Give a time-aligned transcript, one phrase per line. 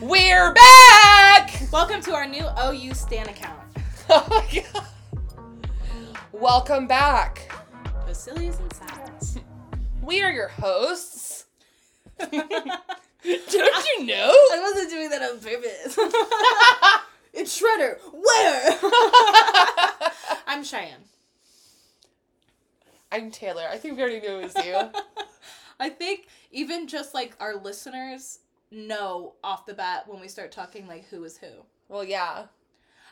[0.00, 1.52] We're back!
[1.70, 3.60] Welcome to our new OU Stan account.
[4.12, 4.86] Oh my god.
[6.32, 7.52] Welcome back.
[8.06, 9.38] Basilius and Silence.
[10.02, 11.44] We are your hosts.
[12.18, 12.42] Don't
[13.22, 14.32] you know?
[14.32, 15.96] I wasn't doing that on purpose.
[17.32, 17.98] it's Shredder.
[18.12, 18.78] Where?
[20.48, 21.04] I'm Cheyenne.
[23.12, 23.66] I'm Taylor.
[23.70, 24.90] I think we already knew it was you.
[25.80, 30.86] I think even just like our listeners know off the bat when we start talking
[30.86, 31.64] like who is who.
[31.88, 32.44] Well, yeah.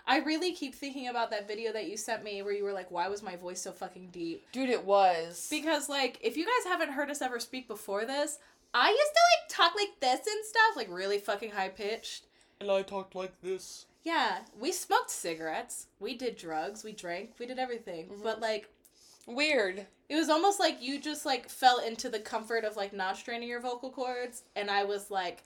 [0.07, 2.91] I really keep thinking about that video that you sent me where you were like,
[2.91, 4.45] why was my voice so fucking deep?
[4.53, 5.49] Dude, it was.
[5.51, 8.39] Because like if you guys haven't heard us ever speak before this,
[8.73, 12.27] I used to like talk like this and stuff, like really fucking high pitched.
[12.61, 13.87] And I talked like this.
[14.03, 18.07] Yeah, we smoked cigarettes, we did drugs, we drank, we did everything.
[18.07, 18.23] Mm-hmm.
[18.23, 18.71] But like
[19.29, 19.87] Weird.
[20.09, 23.49] it was almost like you just like fell into the comfort of like not straining
[23.49, 25.45] your vocal cords and I was like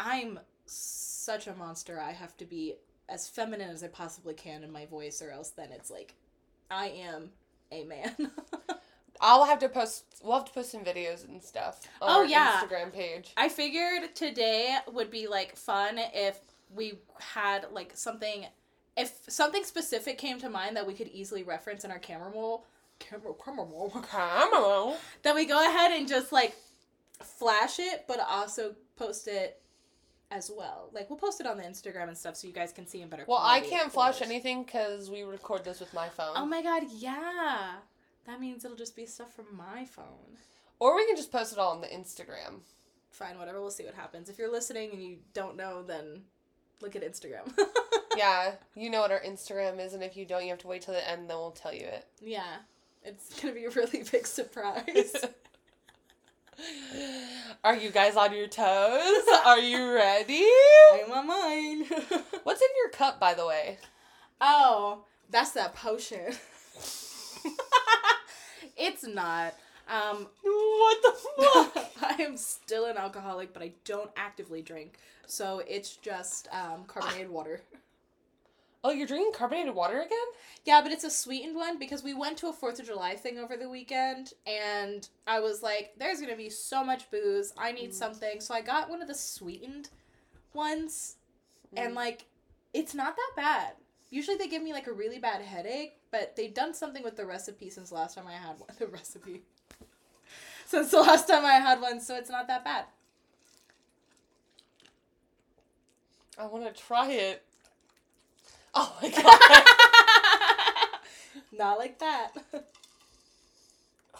[0.00, 2.00] I'm such a monster.
[2.00, 2.74] I have to be
[3.08, 6.14] as feminine as I possibly can in my voice or else then it's like
[6.70, 7.30] I am
[7.70, 8.14] a man.
[9.20, 10.04] I'll have to post.
[10.22, 12.60] We'll have to post some videos and stuff oh, on Oh, our yeah.
[12.60, 13.32] Instagram page.
[13.36, 16.38] I figured today would be like fun if
[16.74, 18.46] we had like something
[18.96, 22.66] if something specific came to mind that we could easily reference in our camera roll
[23.08, 24.96] camera camera roll Come on.
[25.22, 26.56] then we go ahead and just like
[27.22, 29.60] flash it but also post it
[30.30, 32.86] as well like we'll post it on the instagram and stuff so you guys can
[32.86, 34.28] see in better Well, I can't flash course.
[34.30, 36.32] anything because we record this with my phone.
[36.36, 37.72] oh my god yeah
[38.26, 40.38] that means it'll just be stuff from my phone
[40.80, 42.60] or we can just post it all on the Instagram.
[43.10, 46.22] fine whatever we'll see what happens if you're listening and you don't know then
[46.80, 47.52] look at instagram
[48.16, 50.82] yeah, you know what our Instagram is, and if you don't, you have to wait
[50.82, 52.06] till the end, then we'll tell you it.
[52.20, 52.56] Yeah,
[53.04, 55.14] it's gonna be a really big surprise.
[57.64, 59.22] Are you guys on your toes?
[59.46, 60.46] Are you ready?
[60.94, 61.84] I'm on mine.
[62.44, 63.78] What's in your cup, by the way?
[64.40, 66.34] oh, that's that potion.
[68.76, 69.54] it's not.
[69.88, 71.12] Um, What the
[71.72, 71.90] fuck?
[72.02, 77.30] I am still an alcoholic, but I don't actively drink, so it's just um, carbonated
[77.30, 77.60] water.
[78.84, 80.18] Oh, you're drinking carbonated water again?
[80.64, 83.38] Yeah, but it's a sweetened one because we went to a Fourth of July thing
[83.38, 87.52] over the weekend, and I was like, "There's gonna be so much booze.
[87.56, 87.94] I need mm.
[87.94, 89.90] something." So I got one of the sweetened
[90.52, 91.16] ones,
[91.76, 91.96] and mm.
[91.96, 92.26] like,
[92.72, 93.72] it's not that bad.
[94.10, 97.24] Usually they give me like a really bad headache, but they've done something with the
[97.24, 98.68] recipe since the last time I had one.
[98.78, 99.42] The recipe.
[100.66, 102.84] Since the last time I had one, so it's not that bad.
[106.38, 107.42] I want to try it.
[108.74, 109.40] Oh my god.
[111.58, 112.30] not like that.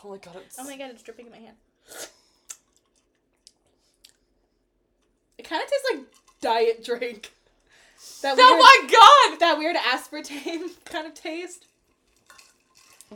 [0.05, 0.59] oh my god, it's.
[0.59, 1.57] Oh my god, it's dripping in my hand.
[5.39, 6.05] It kind of tastes like
[6.41, 7.33] diet drink.
[8.23, 9.41] That weird, Oh my god!
[9.41, 11.67] that weird aspartame kind of taste.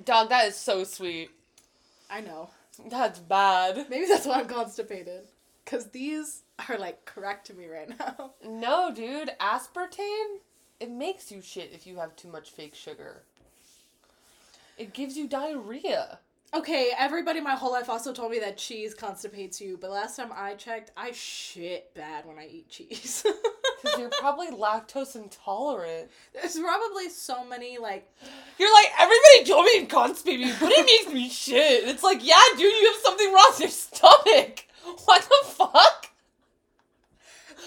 [0.04, 1.30] Dog, that is so sweet.
[2.10, 2.50] I know.
[2.88, 3.86] That's bad.
[3.90, 5.28] Maybe that's why I'm constipated.
[5.64, 8.32] Cause these are like correct to me right now.
[8.44, 10.38] No, dude, aspartame,
[10.80, 13.22] it makes you shit if you have too much fake sugar.
[14.78, 16.18] It gives you diarrhea.
[16.54, 20.30] Okay, everybody my whole life also told me that cheese constipates you, but last time
[20.34, 23.24] I checked, I shit bad when I eat cheese.
[23.82, 26.10] Because you're probably lactose intolerant.
[26.32, 28.10] There's probably so many like
[28.58, 31.84] You're like, everybody told me it constipates me, but it makes me shit.
[31.84, 34.64] It's like, yeah, dude, you have something wrong with your stomach.
[35.04, 36.06] What the fuck?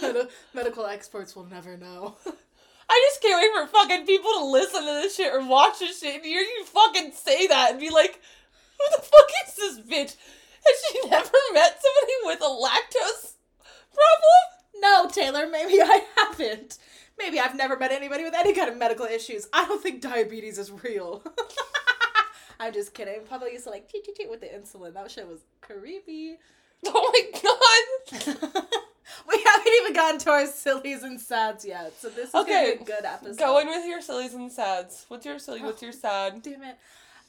[0.02, 2.16] med- medical experts will never know.
[2.90, 6.00] I just can't wait for fucking people to listen to this shit or watch this
[6.00, 8.20] shit and hear you fucking say that and be like,
[8.78, 10.16] who the fuck is this bitch?
[10.66, 13.34] Has she never met somebody with a lactose
[13.94, 14.82] problem?
[14.82, 16.78] No, Taylor, maybe I haven't.
[17.18, 19.48] Maybe I've never met anybody with any kind of medical issues.
[19.54, 21.22] I don't think diabetes is real.
[22.60, 23.22] I'm just kidding.
[23.28, 24.94] Probably used to like cheat cheat cheat with the insulin.
[24.94, 26.38] That shit was creepy.
[26.88, 28.66] Oh my god.
[29.30, 32.76] we haven't even gotten to our sillies and sads yet, so this is Okay, gonna
[32.86, 33.38] be a good episode.
[33.38, 35.06] Go in with your sillies and sads.
[35.08, 35.62] What's your silly?
[35.62, 36.42] What's your sad?
[36.44, 36.78] Damn it.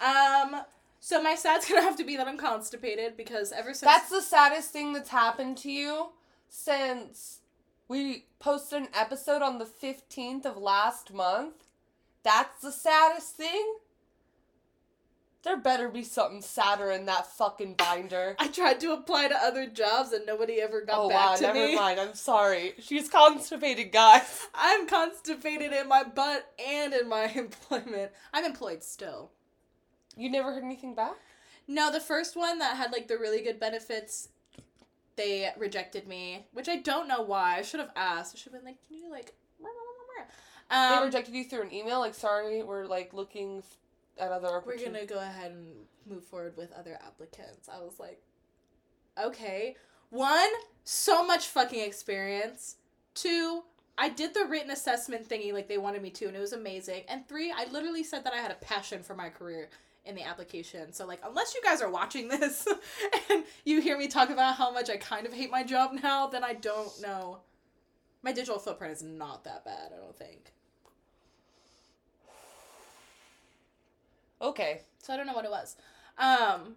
[0.03, 0.63] Um.
[1.01, 4.23] So my sad's gonna have to be that I'm constipated because ever since That's the
[4.23, 6.09] saddest thing that's happened to you
[6.49, 7.39] since
[7.89, 11.67] we posted an episode on the 15th of last month.
[12.23, 13.75] That's the saddest thing?
[15.43, 18.37] There better be something sadder in that fucking binder.
[18.39, 21.43] I tried to apply to other jobs and nobody ever got oh back wow, to
[21.43, 21.75] never me.
[21.77, 21.99] mind.
[21.99, 22.75] I'm sorry.
[22.79, 24.49] She's constipated, guys.
[24.55, 28.13] I'm constipated in my butt and in my employment.
[28.35, 29.31] I'm employed still.
[30.15, 31.15] You never heard anything back?
[31.67, 34.29] No, the first one that had like the really good benefits,
[35.17, 37.57] they rejected me, which I don't know why.
[37.57, 38.35] I should have asked.
[38.35, 39.33] I should have been like, can you like.
[40.69, 41.99] they Um, rejected you through an email.
[42.01, 43.63] Like, sorry, we're like looking
[44.17, 45.75] f- at other we're gonna go ahead and
[46.07, 47.69] move forward with other applicants.
[47.69, 48.21] I was like,
[49.23, 49.77] okay.
[50.11, 50.51] One,
[50.85, 52.77] so much fucking experience.
[53.15, 53.63] Two,
[53.97, 57.03] I did the written assessment thingy like they wanted me to, and it was amazing.
[57.09, 59.69] And three, I literally said that I had a passion for my career
[60.05, 60.93] in the application.
[60.93, 62.67] So like, unless you guys are watching this
[63.31, 66.27] and you hear me talk about how much I kind of hate my job now,
[66.27, 67.41] then I don't know.
[68.23, 69.93] My digital footprint is not that bad.
[69.95, 70.53] I don't think.
[74.41, 74.83] Okay.
[75.03, 75.77] So I don't know what it was.
[76.19, 76.77] Um,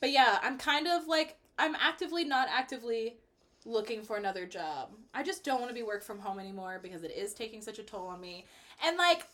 [0.00, 3.16] but yeah, I'm kind of like I'm actively not actively
[3.64, 4.90] looking for another job.
[5.14, 7.78] I just don't want to be work from home anymore because it is taking such
[7.78, 8.46] a toll on me.
[8.84, 9.26] And like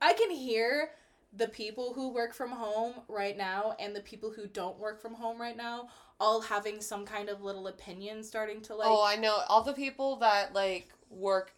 [0.00, 0.90] I can hear
[1.32, 5.14] the people who work from home right now and the people who don't work from
[5.14, 5.88] home right now
[6.18, 9.72] all having some kind of little opinion starting to like oh, I know all the
[9.72, 11.54] people that like work,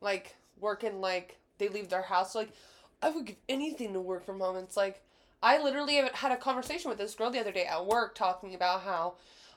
[0.00, 2.34] like work in like they leave their house.
[2.34, 2.52] Like,
[3.02, 4.56] I would give anything to work from home.
[4.56, 5.02] It's like
[5.42, 8.82] I literally had a conversation with this girl the other day at work talking about
[8.82, 9.14] how.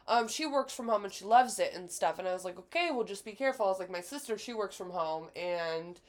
[0.08, 2.20] Um, she works from home and she loves it and stuff.
[2.20, 3.66] And I was like, okay, well, just be careful.
[3.66, 6.00] I was like, my sister, she works from home, and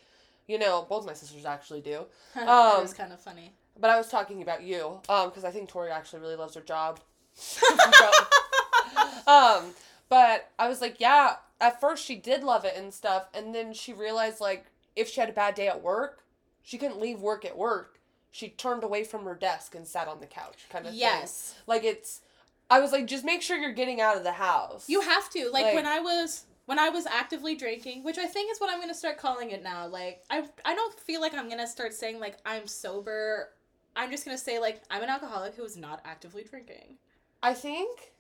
[0.47, 2.05] you know, both my sisters actually do.
[2.35, 3.53] that um, was kind of funny.
[3.79, 6.61] But I was talking about you, um, because I think Tori actually really loves her
[6.61, 7.01] job.
[9.27, 9.75] um,
[10.09, 11.37] but I was like, yeah.
[11.59, 15.21] At first, she did love it and stuff, and then she realized like if she
[15.21, 16.23] had a bad day at work,
[16.67, 18.01] she couldn't leave work at work.
[18.33, 20.91] She turned away from her desk and sat on the couch, kind of.
[20.91, 21.01] thing.
[21.01, 21.55] Yes.
[21.69, 22.21] Like it's.
[22.69, 24.89] I was like, just make sure you're getting out of the house.
[24.89, 25.49] You have to.
[25.51, 28.69] Like, Like- when I was when I was actively drinking, which I think is what
[28.69, 29.87] I'm gonna start calling it now.
[29.87, 33.53] Like I I don't feel like I'm gonna start saying like I'm sober.
[33.95, 36.97] I'm just gonna say like I'm an alcoholic who is not actively drinking.
[37.45, 38.13] I think.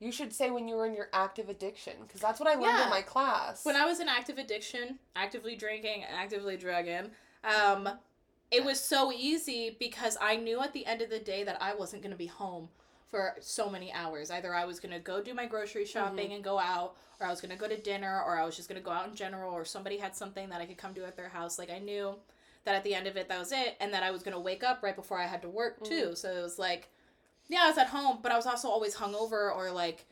[0.00, 2.76] You should say when you were in your active addiction, because that's what I learned
[2.78, 2.84] Yeah.
[2.84, 3.64] in my class.
[3.64, 7.10] When I was in active addiction, actively drinking, actively drugging,
[7.44, 7.88] um,
[8.50, 11.74] it was so easy because I knew at the end of the day that I
[11.74, 12.68] wasn't gonna be home
[13.10, 14.30] for so many hours.
[14.30, 17.40] Either I was gonna go do my grocery shopping and go out, or I was
[17.40, 19.98] gonna go to dinner, or I was just gonna go out in general, or somebody
[19.98, 21.58] had something that I could come do at their house.
[21.58, 22.14] Like I knew
[22.64, 24.64] that at the end of it that was it, and that I was gonna wake
[24.64, 26.14] up right before I had to work too.
[26.14, 26.88] So it was like,
[27.48, 30.06] yeah, I was at home, but I was also always hungover or like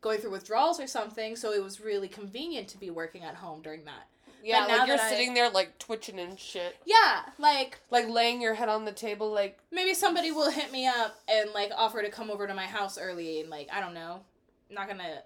[0.00, 1.36] going through withdrawals or something.
[1.36, 4.06] So it was really convenient to be working at home during that.
[4.42, 6.76] Yeah, but now like you're that I- sitting there like twitching and shit.
[6.84, 10.86] Yeah, like like laying your head on the table like maybe somebody will hit me
[10.86, 13.94] up and like offer to come over to my house early and like I don't
[13.94, 14.20] know,
[14.68, 15.22] I'm not gonna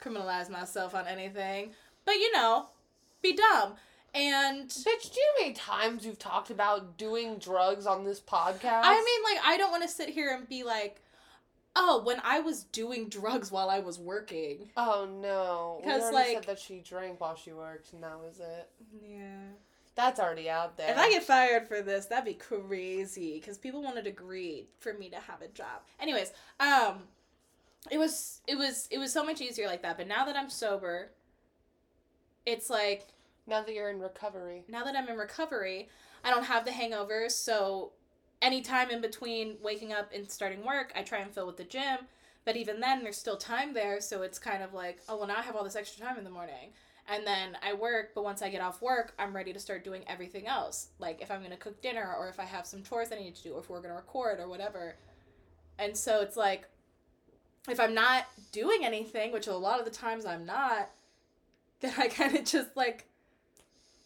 [0.00, 1.72] criminalize myself on anything,
[2.04, 2.66] but you know,
[3.22, 3.74] be dumb.
[4.14, 4.84] And bitch
[5.14, 8.94] do you know how many times you've talked about doing drugs on this podcast I
[8.94, 11.00] mean, like I don't want to sit here and be like,
[11.74, 14.70] oh, when I was doing drugs while I was working.
[14.76, 18.18] oh no we 'Cause, already like- said that she drank while she worked and that
[18.18, 18.68] was it
[19.02, 19.48] Yeah.
[19.94, 23.82] that's already out there If I get fired for this, that'd be crazy because people
[23.82, 25.82] wanted agree for me to have a job.
[26.00, 27.08] Anyways, um,
[27.90, 29.96] it was it was it was so much easier like that.
[29.96, 31.10] But now that I'm sober,
[32.46, 33.08] it's like
[33.46, 35.88] now that you're in recovery now that I'm in recovery,
[36.24, 37.32] I don't have the hangovers.
[37.32, 37.92] So
[38.42, 41.98] anytime in between waking up and starting work, I try and fill with the gym.
[42.44, 44.00] But even then, there's still time there.
[44.00, 46.24] So it's kind of like, oh, well, now I have all this extra time in
[46.24, 46.72] the morning.
[47.08, 50.02] And then I work, but once I get off work, I'm ready to start doing
[50.06, 50.88] everything else.
[50.98, 53.34] Like if I'm going to cook dinner or if I have some chores I need
[53.36, 54.96] to do or if we're going to record or whatever.
[55.78, 56.68] And so it's like,
[57.68, 60.90] if I'm not doing anything, which a lot of the times I'm not,
[61.80, 63.06] then I kind of just like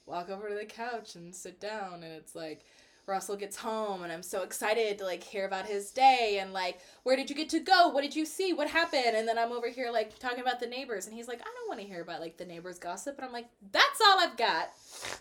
[0.06, 2.64] walk over to the couch and sit down and it's like
[3.06, 6.80] Russell gets home and I'm so excited to like hear about his day and like
[7.04, 7.88] where did you get to go?
[7.88, 8.52] What did you see?
[8.52, 9.14] What happened?
[9.14, 11.68] And then I'm over here like talking about the neighbors and he's like I don't
[11.68, 14.70] want to hear about like the neighbors gossip and I'm like that's all I've got.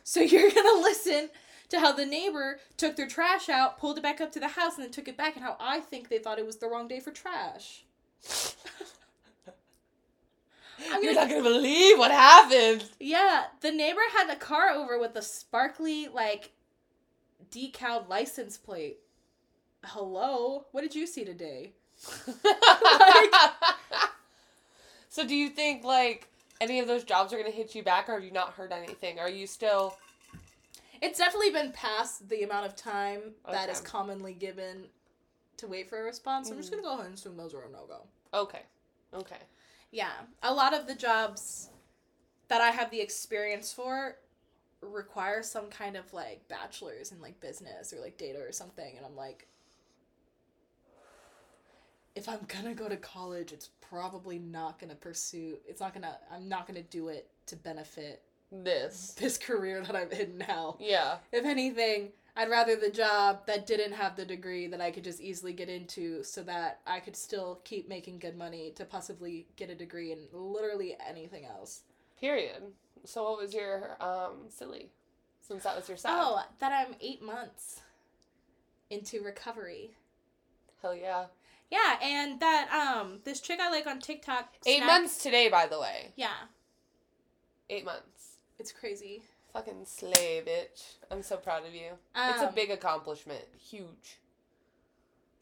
[0.04, 1.30] So you're going to listen
[1.70, 4.75] to how the neighbor took their trash out, pulled it back up to the house
[4.75, 6.88] and then took it back and how I think they thought it was the wrong
[6.88, 7.86] day for trash.
[10.92, 15.00] I'm you're gonna not gonna believe what happened Yeah, the neighbor had a car over
[15.00, 16.51] with a sparkly, like,
[17.52, 19.00] decaled license plate.
[19.84, 20.66] Hello?
[20.72, 21.74] What did you see today?
[25.10, 26.28] so do you think like
[26.60, 29.18] any of those jobs are gonna hit you back or have you not heard anything
[29.20, 29.98] are you still
[31.02, 34.88] It's definitely been past the amount of time that is commonly given
[35.58, 36.50] to wait for a response.
[36.52, 36.72] I'm just Mhm.
[36.72, 38.08] gonna go ahead and assume those are a no go.
[38.34, 38.64] okay
[39.14, 39.40] okay
[39.92, 41.70] Yeah, a lot of the jobs
[42.50, 44.18] that I have the experience for
[44.92, 49.06] require some kind of like bachelor's in like business or like data or something, and
[49.06, 49.48] I'm like,
[52.15, 55.58] if I'm gonna go to college, it's probably not gonna pursue.
[55.68, 56.18] It's not gonna.
[56.32, 59.13] I'm not gonna do it to benefit This.
[59.20, 60.77] this career that I'm in now.
[60.80, 61.18] Yeah.
[61.32, 65.20] If anything, I'd rather the job that didn't have the degree that I could just
[65.22, 69.70] easily get into, so that I could still keep making good money to possibly get
[69.70, 71.82] a degree in literally anything else.
[72.19, 72.63] Period.
[73.05, 74.89] So what was your um silly?
[75.41, 76.12] Since that was your sad.
[76.15, 77.81] Oh, that I'm eight months
[78.89, 79.91] into recovery.
[80.81, 81.25] Hell yeah.
[81.72, 84.50] Yeah, and that um this chick I like on TikTok.
[84.65, 86.12] Eight Snack- months today, by the way.
[86.15, 86.34] Yeah,
[87.69, 88.38] Eight months.
[88.60, 89.24] it's crazy.
[89.53, 90.95] Fucking slay, bitch.
[91.10, 91.91] I'm so proud of you.
[92.15, 93.45] it's a Um, big accomplishment.
[93.57, 94.17] Huge.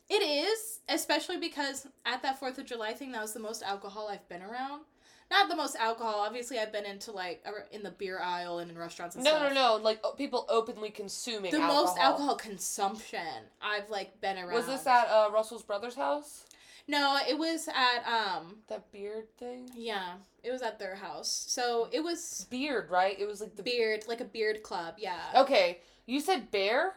[0.09, 4.07] It is, especially because at that Fourth of July thing, that was the most alcohol
[4.09, 4.83] I've been around.
[5.31, 6.19] Not the most alcohol.
[6.19, 9.49] Obviously, I've been into like in the beer aisle and in restaurants and No, stuff.
[9.49, 9.77] no, no.
[9.77, 9.83] No.
[9.83, 11.83] Like people openly consuming The alcohol.
[11.85, 13.19] most alcohol consumption
[13.61, 14.53] I've like been around.
[14.53, 16.45] Was this at uh, Russell's brother's house?
[16.87, 18.57] No, it was at um.
[18.67, 19.69] That beard thing?
[19.73, 21.45] Yeah, it was at their house.
[21.47, 23.17] So it was Beard, right?
[23.17, 23.63] It was like the.
[23.63, 24.95] beard, like a beard club.
[24.97, 25.17] Yeah.
[25.33, 26.95] Okay, you said bear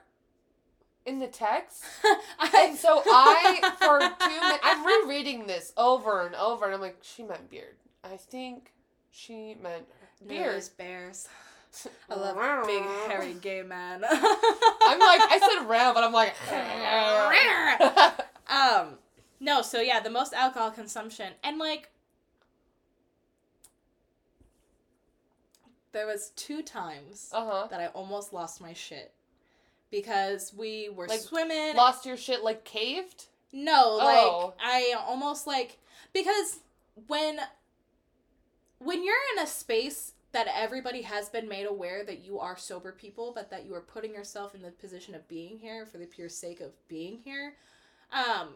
[1.05, 1.85] in the text?
[2.05, 6.81] I, And so I, for two minutes, I'm rereading this over and over, and I'm
[6.81, 7.77] like, she meant beard.
[8.13, 8.73] I think
[9.11, 9.87] she meant.
[10.27, 11.29] Bears, bears.
[12.11, 14.03] I love big hairy gay man.
[14.05, 16.35] I'm like, I said round, but I'm like,
[18.49, 18.95] um,
[19.41, 21.91] no, so yeah, the most alcohol consumption, and like,
[25.93, 27.67] there was two times uh huh.
[27.71, 29.13] that I almost lost my shit
[29.91, 31.77] because we were Like, swimming.
[31.77, 33.27] Lost your shit like caved?
[33.53, 34.55] No, Oh.
[34.55, 35.79] like I almost like
[36.13, 36.61] because
[37.07, 37.39] when
[38.79, 42.93] when you're in a space that everybody has been made aware that you are sober
[42.93, 46.07] people, but that you are putting yourself in the position of being here for the
[46.07, 47.55] pure sake of being here,
[48.13, 48.55] um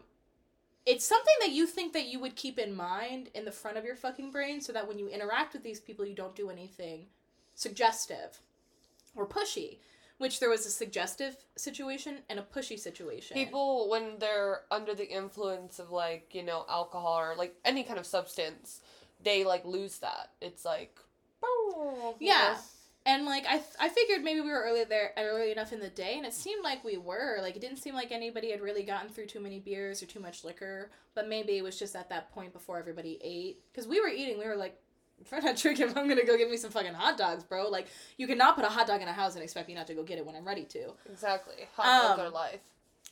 [0.83, 3.85] it's something that you think that you would keep in mind in the front of
[3.85, 7.05] your fucking brain so that when you interact with these people you don't do anything
[7.53, 8.39] suggestive
[9.15, 9.77] or pushy.
[10.17, 13.33] Which there was a suggestive situation and a pushy situation.
[13.33, 17.97] People, when they're under the influence of like, you know, alcohol or like any kind
[17.97, 18.81] of substance,
[19.23, 20.31] they like lose that.
[20.41, 20.97] It's like,
[21.43, 22.57] you Yeah.
[23.03, 26.17] And like I, I figured maybe we were early there, early enough in the day,
[26.17, 27.39] and it seemed like we were.
[27.41, 30.19] Like it didn't seem like anybody had really gotten through too many beers or too
[30.19, 30.91] much liquor.
[31.15, 34.37] But maybe it was just at that point before everybody ate, because we were eating.
[34.37, 34.79] We were like,
[35.19, 37.69] if I'm not drinking, I'm gonna go get me some fucking hot dogs, bro.
[37.69, 37.87] Like
[38.17, 40.03] you cannot put a hot dog in a house and expect me not to go
[40.03, 40.91] get it when I'm ready to.
[41.11, 41.55] Exactly.
[41.77, 42.59] Hot dogs Um, are life.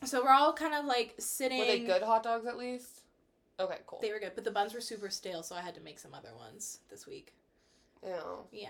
[0.05, 1.57] So we're all kind of like sitting.
[1.57, 3.01] Were they good hot dogs at least?
[3.59, 3.99] Okay, cool.
[4.01, 6.13] They were good, but the buns were super stale, so I had to make some
[6.13, 7.33] other ones this week.
[8.03, 8.45] Ew.
[8.51, 8.69] Yeah,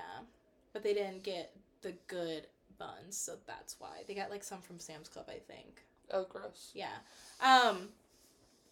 [0.74, 4.79] but they didn't get the good buns, so that's why they got like some from
[4.79, 5.84] Sam's Club, I think.
[6.12, 6.72] Oh, gross.
[6.74, 6.98] Yeah.
[7.41, 7.89] Um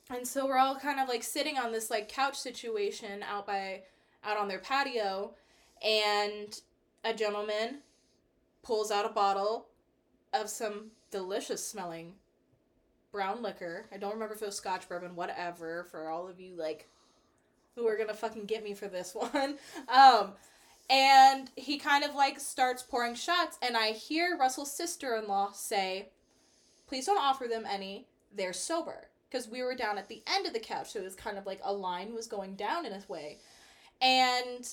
[0.10, 3.84] and so we're all kind of like sitting on this like couch situation out by
[4.24, 5.34] out on their patio
[5.84, 6.62] and
[7.04, 7.80] a gentleman
[8.64, 9.68] pulls out a bottle
[10.34, 12.14] of some delicious smelling
[13.12, 13.86] brown liquor.
[13.92, 16.88] I don't remember if it was scotch bourbon, whatever, for all of you like
[17.76, 19.58] who are gonna fucking get me for this one.
[19.88, 20.34] Um
[20.90, 26.10] and he kind of like starts pouring shots and I hear Russell's sister-in-law say,
[26.88, 28.08] please don't offer them any.
[28.36, 29.08] They're sober.
[29.30, 31.46] Because we were down at the end of the couch, so it was kind of
[31.46, 33.40] like a line was going down in a way.
[34.02, 34.66] And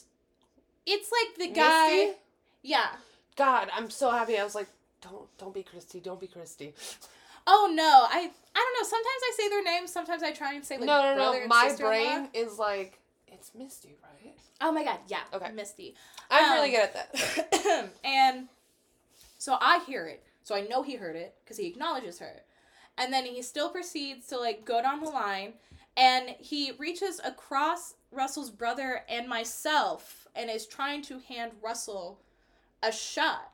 [0.87, 1.89] it's like the guy.
[1.89, 2.19] Misty?
[2.63, 2.87] Yeah.
[3.37, 4.39] God, I'm so happy.
[4.39, 4.69] I was like,
[5.01, 5.99] don't, don't be Christy.
[5.99, 6.73] Don't be Christy.
[7.47, 8.89] Oh no, I I don't know.
[8.89, 9.93] Sometimes I say their names.
[9.93, 11.41] Sometimes I try and say like no, no, brother no.
[11.43, 12.99] and My brain is like,
[13.29, 14.35] it's Misty, right?
[14.61, 15.21] Oh my god, yeah.
[15.33, 15.51] Okay.
[15.53, 15.95] Misty.
[16.31, 17.91] I'm Um, really good at that.
[18.05, 18.49] and
[19.39, 20.23] so I hear it.
[20.43, 22.43] So I know he heard it because he acknowledges her.
[22.97, 25.55] And then he still proceeds to like go down the line
[25.97, 32.21] and he reaches across Russell's brother and myself and is trying to hand Russell
[32.83, 33.51] a shot.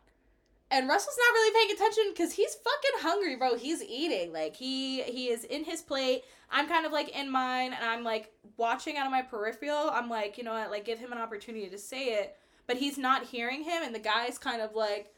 [0.72, 3.56] And Russell's not really paying attention because he's fucking hungry, bro.
[3.56, 4.32] He's eating.
[4.32, 6.22] Like he he is in his plate.
[6.50, 9.90] I'm kind of like in mine and I'm like watching out of my peripheral.
[9.90, 12.36] I'm like, you know what, like give him an opportunity to say it.
[12.66, 15.12] But he's not hearing him and the guy's kind of like,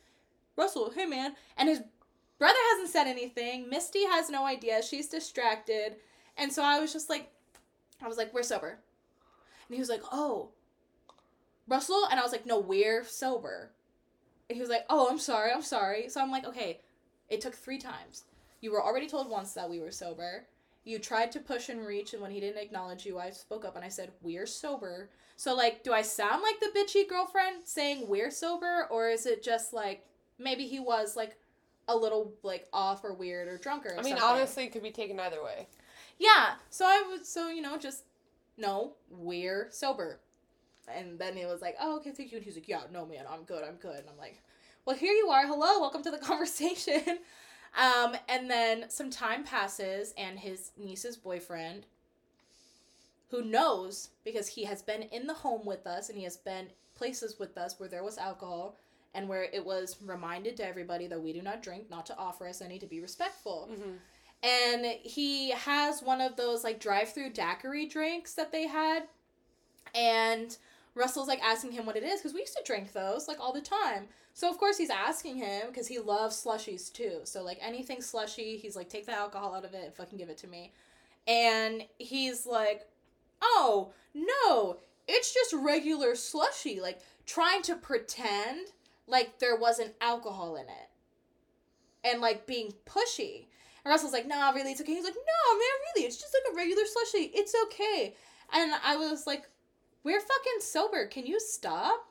[0.57, 1.35] Russell, hey man.
[1.59, 1.83] And his
[2.39, 3.69] brother hasn't said anything.
[3.69, 4.83] Misty has no idea.
[4.83, 5.97] She's distracted.
[6.39, 7.31] And so I was just like
[8.03, 8.79] I was like, We're sober.
[9.69, 10.51] And he was like, Oh.
[11.69, 12.07] Russell?
[12.11, 13.71] And I was like, No, we're sober.
[14.49, 16.09] He was like, Oh, I'm sorry, I'm sorry.
[16.09, 16.81] So I'm like, Okay,
[17.29, 18.25] it took three times.
[18.61, 20.45] You were already told once that we were sober.
[20.85, 23.77] You tried to push and reach, and when he didn't acknowledge you, I spoke up
[23.77, 25.11] and I said, We're sober.
[25.37, 29.43] So, like, do I sound like the bitchy girlfriend saying we're sober, or is it
[29.43, 30.05] just like
[30.39, 31.37] maybe he was like
[31.89, 34.23] a little like off or weird or drunk or I mean, something?
[34.23, 35.67] honestly, it could be taken either way.
[36.19, 36.55] Yeah.
[36.71, 38.05] So I was so you know just
[38.57, 40.21] no we're sober,
[40.89, 43.25] and then he was like, oh okay thank you, and he's like yeah no man
[43.31, 44.43] I'm good I'm good, and I'm like,
[44.85, 45.47] well here you are.
[45.47, 47.19] Hello welcome to the conversation,
[47.79, 51.87] um and then some time passes and his niece's boyfriend,
[53.31, 56.67] who knows because he has been in the home with us and he has been
[56.95, 58.77] places with us where there was alcohol
[59.15, 62.47] and where it was reminded to everybody that we do not drink, not to offer
[62.47, 63.69] us any, to be respectful.
[63.73, 63.91] Mm-hmm.
[64.43, 69.05] And he has one of those like drive-through daiquiri drinks that they had,
[69.95, 70.57] and
[70.95, 73.53] Russell's like asking him what it is because we used to drink those like all
[73.53, 74.09] the time.
[74.35, 77.21] So of course he's asking him because he loves slushies too.
[77.25, 80.29] So like anything slushy, he's like take the alcohol out of it and fucking give
[80.29, 80.73] it to me.
[81.27, 82.89] And he's like,
[83.41, 88.69] "Oh, no, it's just regular slushy." Like trying to pretend
[89.07, 90.89] like there wasn't alcohol in it.
[92.05, 93.47] And like being pushy.
[93.85, 94.95] And Russell's like, nah, really, it's okay.
[94.95, 95.61] He's like, no, man,
[95.95, 97.31] really, it's just like a regular slushy.
[97.35, 98.15] It's okay.
[98.53, 99.49] And I was like,
[100.05, 101.07] we're fucking sober.
[101.07, 102.07] Can you stop?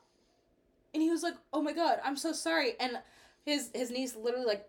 [0.93, 2.73] And he was like, oh my god, I'm so sorry.
[2.79, 2.99] And
[3.45, 4.67] his his niece literally like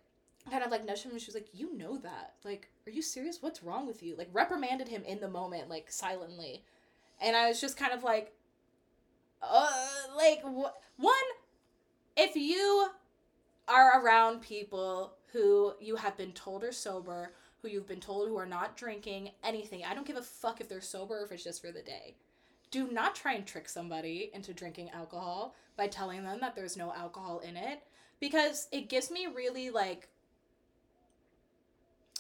[0.51, 2.35] kind of like nudged him and she was like, you know that.
[2.45, 3.43] Like, are you serious?
[3.43, 4.17] What's wrong with you?
[4.17, 6.65] Like reprimanded him in the moment, like silently.
[7.21, 8.33] And I was just kind of like,
[9.41, 9.71] uh,
[10.17, 11.15] like wh- one,
[12.17, 12.89] if you
[13.69, 18.37] are around people who you have been told are sober, who you've been told who
[18.37, 21.45] are not drinking anything, I don't give a fuck if they're sober or if it's
[21.45, 22.17] just for the day.
[22.73, 26.93] Do not try and trick somebody into drinking alcohol by telling them that there's no
[26.93, 27.83] alcohol in it
[28.19, 30.09] because it gives me really like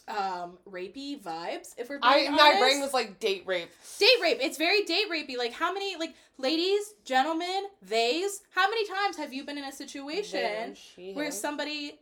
[0.08, 3.70] um rapey vibes if we're being I my brain was like date rape.
[3.98, 4.38] Date rape.
[4.40, 5.38] It's very date rapey.
[5.38, 9.72] Like how many like ladies, gentlemen, theys, how many times have you been in a
[9.72, 10.74] situation
[11.14, 11.98] where somebody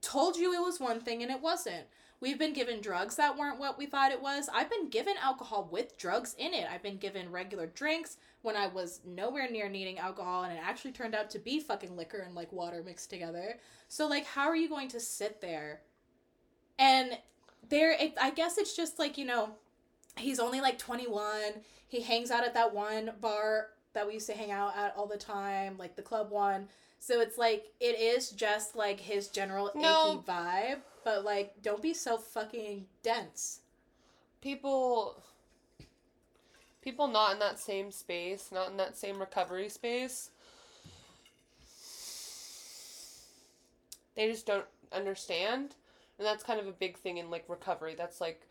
[0.00, 1.84] told you it was one thing and it wasn't?
[2.22, 4.48] We've been given drugs that weren't what we thought it was.
[4.54, 6.68] I've been given alcohol with drugs in it.
[6.70, 10.92] I've been given regular drinks when I was nowhere near needing alcohol and it actually
[10.92, 13.58] turned out to be fucking liquor and like water mixed together.
[13.88, 15.80] So like how are you going to sit there
[16.78, 17.18] and
[17.68, 19.56] there it, I guess it's just like, you know,
[20.16, 21.24] he's only like 21.
[21.88, 25.08] He hangs out at that one bar that we used to hang out at all
[25.08, 26.68] the time, like the club one.
[27.00, 30.12] So it's like it is just like his general No.
[30.12, 33.60] icky vibe, but like don't be so fucking dense.
[34.40, 35.22] people
[36.82, 40.30] people not in that same space, not in that same recovery space.
[44.14, 45.74] They just don't understand.
[46.18, 47.94] And that's kind of a big thing in like recovery.
[47.96, 48.42] That's like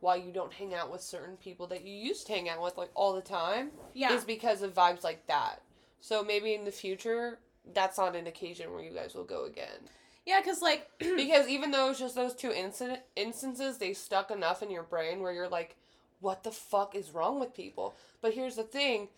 [0.00, 2.76] why you don't hang out with certain people that you used to hang out with
[2.76, 4.12] like all the time Yeah.
[4.14, 5.62] is because of vibes like that.
[6.00, 7.38] So maybe in the future
[7.74, 9.88] that's not an occasion where you guys will go again.
[10.26, 14.62] Yeah, cuz like because even though it's just those two incident instances, they stuck enough
[14.62, 15.76] in your brain where you're like,
[16.20, 19.08] "What the fuck is wrong with people?" But here's the thing,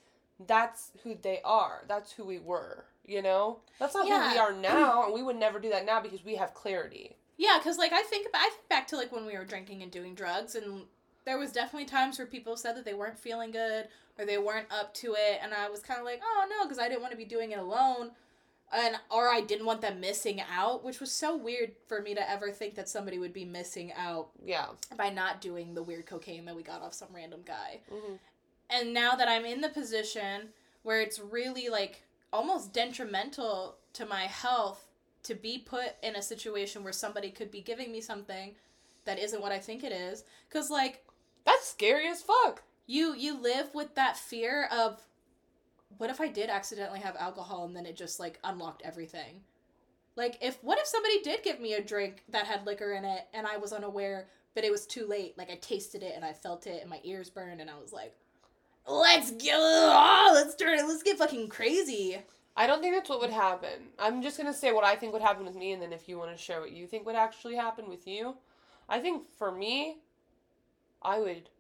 [0.47, 1.83] that's who they are.
[1.89, 2.85] That's who we were.
[3.05, 5.99] You know, that's not who we are now, and we would never do that now
[5.99, 7.17] because we have clarity.
[7.39, 9.83] Yeah, because like I think about, I think back to like when we were drinking
[9.83, 10.83] and doing drugs, and
[11.25, 14.67] there was definitely times where people said that they weren't feeling good or they weren't
[14.71, 17.13] up to it, and I was kind of like, oh no, because I didn't want
[17.13, 18.11] to be doing it alone,
[18.73, 22.31] and or I didn't want them missing out, which was so weird for me to
[22.31, 24.67] ever think that somebody would be missing out Yeah.
[24.97, 27.81] by not doing the weird cocaine that we got off some random guy.
[27.91, 28.15] hmm
[28.71, 30.51] And now that I'm in the position
[30.83, 32.03] where it's really like
[32.33, 34.87] almost detrimental to my health
[35.23, 38.55] to be put in a situation where somebody could be giving me something
[39.05, 41.05] that isn't what I think it is cuz like
[41.45, 42.63] That's scary as fuck.
[42.87, 45.03] you you live with that fear of
[45.97, 49.41] what if I did accidentally have alcohol and then it just like unlocked everything?
[50.17, 53.27] Like if what if somebody did give me a drink that had liquor in it
[53.33, 56.33] and I was unaware but it was too late like I tasted it and I
[56.33, 58.15] felt it and my ears burned and I was like
[58.87, 62.19] let's go oh, let's turn it let's get fucking crazy.
[62.59, 63.93] I don't think that's what would happen.
[64.01, 66.19] I'm just gonna say what I think would happen with me, and then if you
[66.19, 68.35] want to share what you think would actually happen with you,
[68.89, 69.99] I think for me,
[71.01, 71.51] I would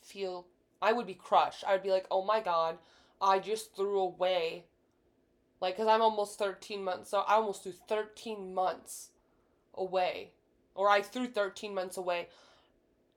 [0.00, 0.46] feel
[0.80, 1.64] I would be crushed.
[1.66, 2.78] I would be like, oh my god,
[3.24, 4.66] I just threw away,
[5.60, 9.10] like, cause I'm almost 13 months, so I almost threw 13 months
[9.74, 10.32] away,
[10.74, 12.28] or I threw 13 months away,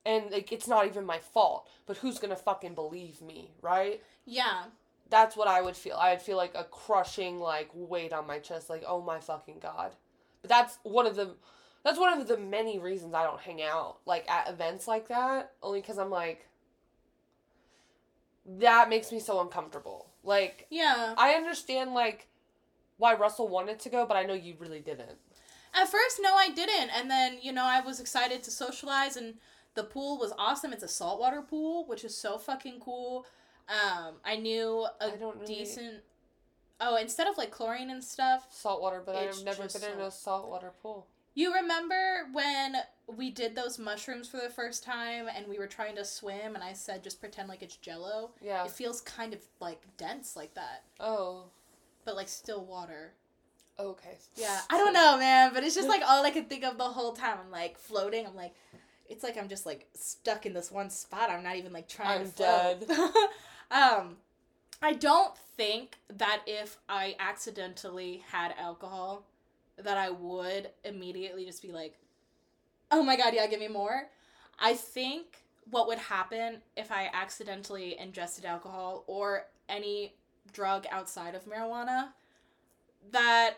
[0.06, 1.68] and like it's not even my fault.
[1.86, 4.02] But who's gonna fucking believe me, right?
[4.26, 4.64] Yeah.
[5.10, 5.96] that's what I would feel.
[5.98, 9.60] I would feel like a crushing like weight on my chest, like oh my fucking
[9.62, 9.96] god.
[10.42, 11.36] But that's one of the
[11.84, 15.52] that's one of the many reasons I don't hang out like at events like that.
[15.64, 16.48] Only because I'm like
[18.48, 20.08] that makes me so uncomfortable.
[20.24, 21.14] Like Yeah.
[21.18, 22.28] I understand like
[22.98, 25.18] why Russell wanted to go, but I know you really didn't.
[25.74, 26.90] At first, no, I didn't.
[26.90, 29.36] And then, you know, I was excited to socialize, and
[29.76, 30.74] The pool was awesome.
[30.74, 33.28] It's a saltwater pool, which is so fucking cool.
[33.70, 36.02] Um, I knew a I really- decent.
[36.82, 40.72] Oh, instead of like chlorine and stuff, Saltwater, but I've never been in a saltwater
[40.82, 41.06] pool.
[41.38, 42.78] You remember when
[43.16, 46.64] we did those mushrooms for the first time and we were trying to swim and
[46.64, 48.32] I said just pretend like it's jello?
[48.42, 48.66] Yeah.
[48.66, 51.44] It feels kind of like dense like that, Oh.
[52.06, 53.14] but like still water.
[53.80, 54.18] Okay.
[54.36, 56.86] Yeah, I don't know, man, but it's just like all I could think of the
[56.86, 57.38] whole time.
[57.46, 58.26] I'm like floating.
[58.26, 58.56] I'm like,
[59.08, 61.30] it's like I'm just like stuck in this one spot.
[61.30, 62.90] I'm not even like trying I'm to float.
[63.70, 64.18] um,
[64.82, 69.28] I don't think that if I accidentally had alcohol,
[69.84, 71.98] that I would immediately just be like,
[72.92, 74.10] oh my god, yeah, give me more.
[74.60, 80.14] I think what would happen if I accidentally ingested alcohol or any
[80.54, 82.10] drug outside of marijuana,
[83.12, 83.58] that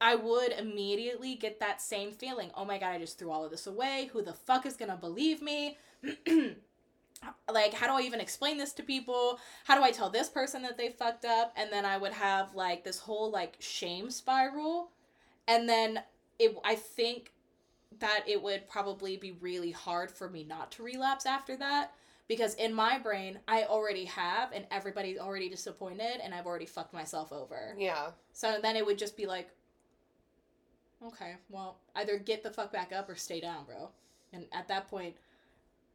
[0.00, 2.50] I would immediately get that same feeling.
[2.54, 4.10] Oh my god, I just threw all of this away.
[4.12, 5.78] Who the fuck is gonna believe me?
[7.50, 9.40] like, how do I even explain this to people?
[9.64, 11.54] How do I tell this person that they fucked up?
[11.56, 14.90] And then I would have like this whole like shame spiral.
[15.48, 16.00] And then
[16.38, 17.32] it I think
[17.98, 21.92] that it would probably be really hard for me not to relapse after that
[22.28, 26.92] because in my brain I already have and everybody's already disappointed and I've already fucked
[26.92, 27.74] myself over.
[27.78, 28.10] Yeah.
[28.32, 29.48] So then it would just be like,
[31.06, 33.90] okay, well, either get the fuck back up or stay down, bro.
[34.32, 35.14] And at that point,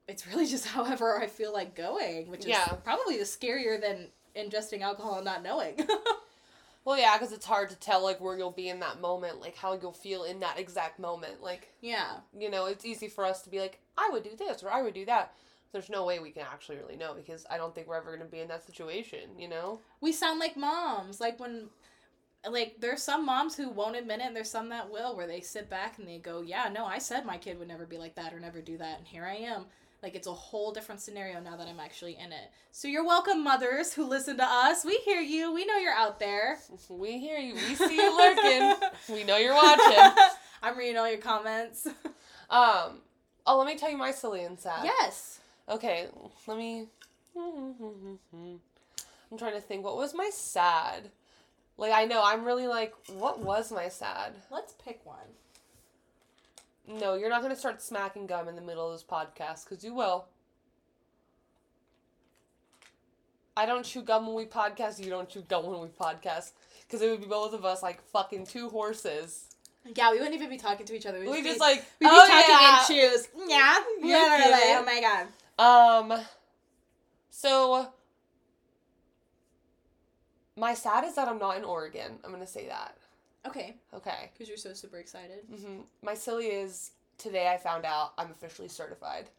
[0.07, 2.67] it's really just however I feel like going, which is Yeah.
[2.83, 5.75] probably the scarier than ingesting alcohol and not knowing.
[6.83, 9.55] Well, yeah, because it's hard to tell like where you'll be in that moment, like
[9.55, 11.41] how you'll feel in that exact moment.
[11.41, 12.17] Like yeah.
[12.37, 14.81] you know, it's easy for us to be like, I would do this or I
[14.81, 15.33] would do that.
[15.71, 18.19] There's no way we can actually really know because I don't think we're ever going
[18.19, 19.29] to be in that situation.
[19.37, 19.79] You know?
[20.01, 21.21] We sound like moms.
[21.21, 21.69] Like when
[22.49, 25.41] like there's some moms who won't admit it and there's some that will where they
[25.41, 28.15] sit back and they go, "Yeah, no, I said my kid would never be like
[28.15, 29.65] that or never do that and here I am."
[30.03, 32.49] Like it's a whole different scenario now that I'm actually in it.
[32.71, 34.83] So you're welcome mothers who listen to us.
[34.83, 35.53] We hear you.
[35.53, 36.57] We know you're out there.
[36.89, 37.53] We hear you.
[37.53, 38.73] We see you lurking.
[39.15, 40.23] we know you're watching.
[40.63, 41.87] I'm reading all your comments.
[42.49, 42.97] Um.
[43.47, 44.83] Oh, let me tell you my silly and sad.
[44.83, 45.39] yes.
[45.69, 46.09] Okay,
[46.47, 46.87] let me.
[47.37, 48.59] I'm
[49.37, 49.85] trying to think.
[49.85, 51.11] What was my sad?
[51.77, 54.33] Like, I know, I'm really like, what was my sad?
[54.51, 55.17] Let's pick one.
[56.99, 59.83] No, you're not going to start smacking gum in the middle of this podcast, because
[59.83, 60.25] you will.
[63.55, 66.51] I don't chew gum when we podcast, you don't chew gum when we podcast.
[66.81, 69.45] Because it would be both of us like fucking two horses.
[69.95, 71.19] Yeah, we wouldn't even be talking to each other.
[71.19, 72.79] We'd We be- just like, we'd be oh talking yeah.
[72.79, 73.27] in shoes.
[73.47, 73.77] Yeah.
[74.01, 74.81] Look Yeah.
[74.81, 75.25] oh my
[75.57, 76.13] god.
[76.13, 76.19] Um.
[77.29, 77.87] So.
[80.57, 82.19] My sad is that I'm not in Oregon.
[82.23, 82.95] I'm gonna say that.
[83.47, 83.75] Okay.
[83.93, 84.31] Okay.
[84.33, 85.39] Because you're so super excited.
[85.51, 85.81] Mm-hmm.
[86.03, 89.29] My silly is today I found out I'm officially certified.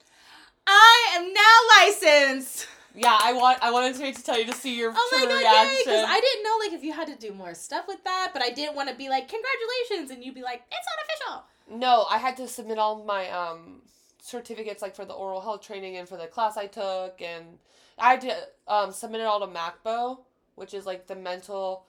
[0.66, 2.66] I am now licensed.
[2.94, 5.30] Yeah, I want I wanted to to tell you to see your Oh my god,
[5.30, 5.38] yay!
[5.38, 5.76] reaction.
[5.84, 8.42] Because I didn't know like if you had to do more stuff with that, but
[8.42, 10.86] I didn't want to be like congratulations, and you'd be like it's
[11.26, 11.44] unofficial.
[11.78, 13.82] No, I had to submit all my um
[14.20, 17.58] certificates like for the oral health training and for the class I took and
[17.98, 18.36] I had to
[18.68, 20.18] um submit it all to MHACBO,
[20.54, 21.86] which is like the mental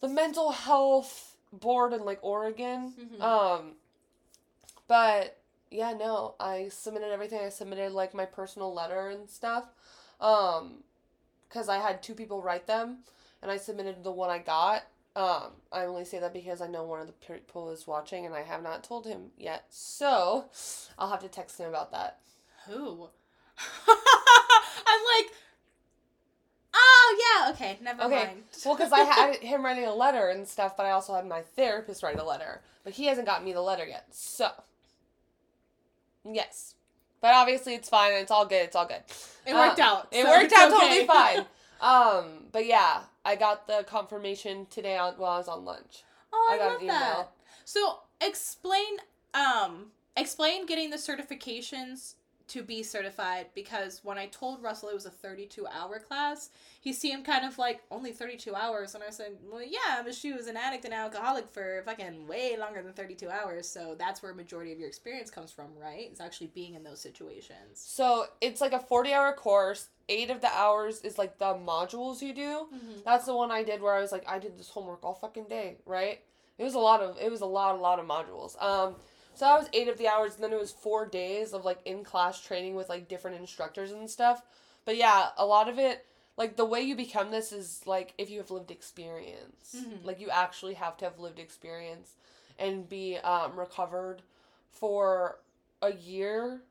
[0.00, 2.92] the mental health board in like Oregon.
[2.98, 3.20] Mhm.
[3.22, 3.72] Um
[4.86, 5.38] but
[5.70, 7.40] yeah, no, I submitted everything.
[7.40, 9.64] I submitted like my personal letter and stuff.
[10.20, 10.84] Um
[11.50, 13.04] cuz I had two people write them
[13.42, 14.84] and I submitted the one I got.
[15.16, 18.34] Um, I only say that because I know one of the people is watching and
[18.36, 19.64] I have not told him yet.
[19.68, 20.44] So,
[20.96, 22.20] I'll have to text him about that.
[22.66, 23.08] Who?
[23.88, 25.32] I'm like,
[26.80, 28.14] oh yeah, okay, never Okay.
[28.26, 28.42] mind.
[28.64, 31.42] Well, because I had him writing a letter and stuff, but I also had my
[31.42, 32.60] therapist write a letter.
[32.84, 34.06] But he hasn't gotten me the letter yet.
[34.12, 34.50] So,
[36.24, 36.74] yes.
[37.20, 38.12] But obviously, it's fine.
[38.12, 38.62] It's all good.
[38.62, 39.02] It's all good.
[39.46, 40.08] it worked Uh, out.
[40.12, 40.80] It so worked out okay.
[40.80, 41.46] totally fine.
[41.80, 46.04] Um, but yeah, I got the confirmation today on, while I was on lunch.
[46.32, 47.28] Oh, I, I got love that.
[47.64, 48.98] So explain,
[49.34, 49.86] um,
[50.16, 52.14] explain getting the certifications
[52.48, 56.92] to be certified because when I told Russell it was a 32 hour class, he
[56.92, 58.94] seemed kind of like only 32 hours.
[58.94, 62.56] And I said, well, yeah, but she was an addict and alcoholic for fucking way
[62.58, 63.68] longer than 32 hours.
[63.68, 66.08] So that's where a majority of your experience comes from, right?
[66.10, 67.74] It's actually being in those situations.
[67.74, 69.88] So it's like a 40 hour course.
[70.08, 72.66] Eight of the hours is like the modules you do.
[72.74, 73.00] Mm-hmm.
[73.04, 75.48] That's the one I did where I was like, I did this homework all fucking
[75.48, 76.20] day, right?
[76.56, 78.60] It was a lot of, it was a lot, a lot of modules.
[78.62, 78.96] Um,
[79.38, 81.78] so that was eight of the hours, and then it was four days of like
[81.84, 84.42] in class training with like different instructors and stuff.
[84.84, 86.04] But yeah, a lot of it,
[86.36, 89.76] like the way you become this is like if you have lived experience.
[89.76, 90.04] Mhm.
[90.04, 92.14] Like you actually have to have lived experience
[92.58, 94.22] and be um, recovered
[94.70, 95.38] for
[95.80, 96.62] a year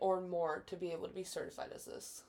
[0.00, 2.22] or more to be able to be certified as this.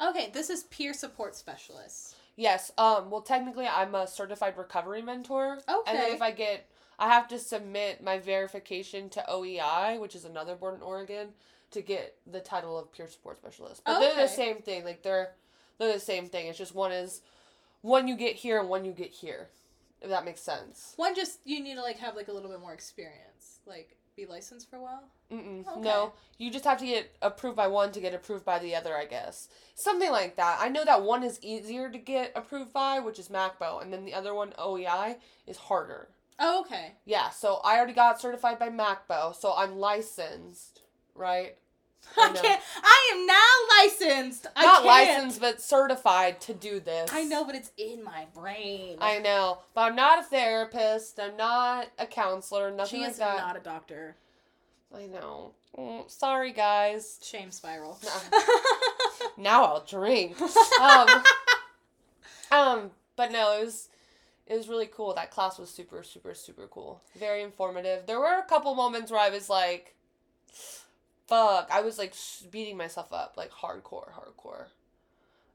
[0.00, 2.14] Okay, this is peer support specialist.
[2.36, 2.72] Yes.
[2.78, 3.10] Um.
[3.10, 5.58] Well, technically, I'm a certified recovery mentor.
[5.86, 6.66] And then if I get,
[6.98, 11.28] I have to submit my verification to OEI, which is another board in Oregon,
[11.70, 13.82] to get the title of peer support specialist.
[13.84, 14.84] But they're the same thing.
[14.84, 15.32] Like they're,
[15.78, 16.46] they're the same thing.
[16.46, 17.20] It's just one is,
[17.82, 19.48] one you get here and one you get here.
[20.00, 20.92] If that makes sense.
[20.96, 24.26] One just you need to like have like a little bit more experience, like be
[24.26, 25.04] licensed for a while.
[25.32, 25.80] Okay.
[25.80, 28.94] No, you just have to get approved by one to get approved by the other,
[28.94, 29.48] I guess.
[29.74, 30.58] Something like that.
[30.60, 34.04] I know that one is easier to get approved by, which is MHACBO, and then
[34.04, 36.08] the other one, OEI, is harder.
[36.38, 36.92] Oh, okay.
[37.04, 40.82] Yeah, so I already got certified by MHACBO, so I'm licensed,
[41.14, 41.56] right?
[42.18, 42.62] I I can't.
[42.82, 44.46] I am now licensed.
[44.54, 44.86] I Not can't.
[44.86, 47.10] licensed, but certified to do this.
[47.12, 48.98] I know, but it's in my brain.
[49.00, 51.18] I know, but I'm not a therapist.
[51.18, 52.70] I'm not a counselor.
[52.70, 53.38] Nothing she like is that.
[53.38, 54.16] not a doctor.
[54.94, 55.52] I know.
[55.78, 57.18] Mm, sorry, guys.
[57.22, 57.98] Shame spiral.
[59.36, 60.36] Now I'll drink.
[60.80, 61.08] um,
[62.52, 63.88] um, but no, it was
[64.46, 65.14] it was really cool.
[65.14, 67.00] That class was super, super, super cool.
[67.18, 68.06] Very informative.
[68.06, 69.94] There were a couple moments where I was like,
[71.26, 72.14] "Fuck!" I was like
[72.50, 74.66] beating myself up, like hardcore, hardcore.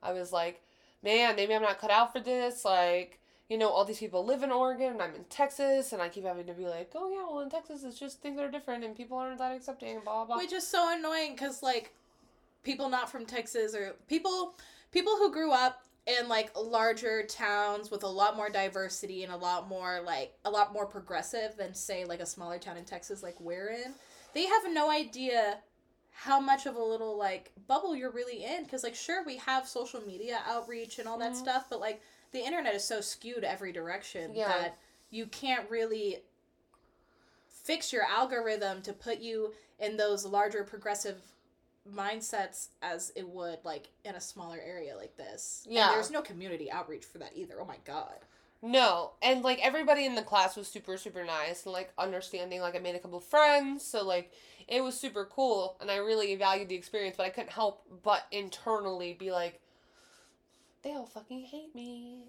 [0.01, 0.61] I was like,
[1.03, 4.41] "Man, maybe I'm not cut out for this." Like, you know, all these people live
[4.41, 7.27] in Oregon, and I'm in Texas, and I keep having to be like, "Oh yeah,
[7.29, 10.25] well in Texas, it's just things are different, and people aren't that accepting, and blah
[10.25, 10.37] blah." blah.
[10.37, 11.93] Which is so annoying because like
[12.63, 14.55] people not from Texas or people
[14.91, 19.37] people who grew up in like larger towns with a lot more diversity and a
[19.37, 23.21] lot more like a lot more progressive than say like a smaller town in Texas
[23.21, 23.93] like we're in.
[24.33, 25.59] They have no idea
[26.11, 29.67] how much of a little like bubble you're really in because like sure we have
[29.67, 31.37] social media outreach and all that Mhm.
[31.37, 34.47] stuff but like the internet is so skewed every direction Yeah.
[34.47, 34.77] that
[35.11, 36.23] you can't really
[37.47, 41.21] fix your algorithm to put you in those larger progressive
[41.95, 45.63] mindsets as it would like in a smaller area like this.
[45.65, 45.89] And Yeah.
[45.89, 47.55] there's no community outreach for that either.
[47.61, 48.19] Oh my god.
[48.61, 52.59] No, and like everybody in the class was super super nice and like understanding.
[52.61, 54.33] Like I made a couple friends, so like
[54.67, 57.15] it was super cool, and I really valued the experience.
[57.17, 59.61] But I couldn't help but internally be like,
[60.81, 62.25] they all fucking hate me,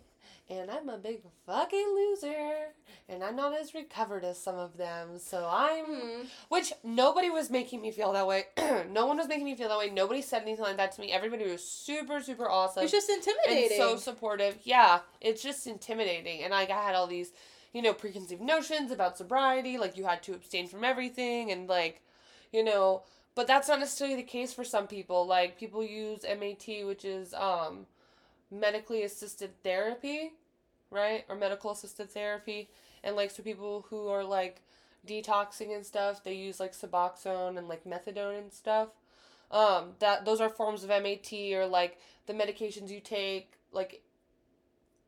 [0.51, 2.75] and I'm a big fucking loser,
[3.09, 5.19] and I'm not as recovered as some of them.
[5.19, 6.23] So I'm Hmm.
[6.49, 8.47] which nobody was making me feel that way.
[8.91, 9.89] no one was making me feel that way.
[9.91, 11.13] Nobody said anything like that to me.
[11.13, 13.77] Everybody was super super awesome It's just and intimidating.
[13.79, 14.59] so supportive.
[14.65, 16.43] Yeah, it's just intimidating.
[16.43, 17.33] And like I had all these,
[17.73, 22.03] you know, preconceived notions about sobriety, like you had to abstain from everything and like,
[22.53, 23.05] you know,
[23.37, 25.25] but that's not necessarily the case for some people.
[25.27, 27.87] Like people use MAT, which is um
[28.51, 30.33] medically assisted therapy,
[30.91, 31.25] right?
[31.29, 32.69] Or medical assisted therapy.
[33.03, 34.63] And like so people who are like
[35.07, 38.89] detoxing and stuff, they use like Suboxone and like methadone and stuff.
[39.51, 44.03] Um, that those are forms of MAT or like the medications you take, like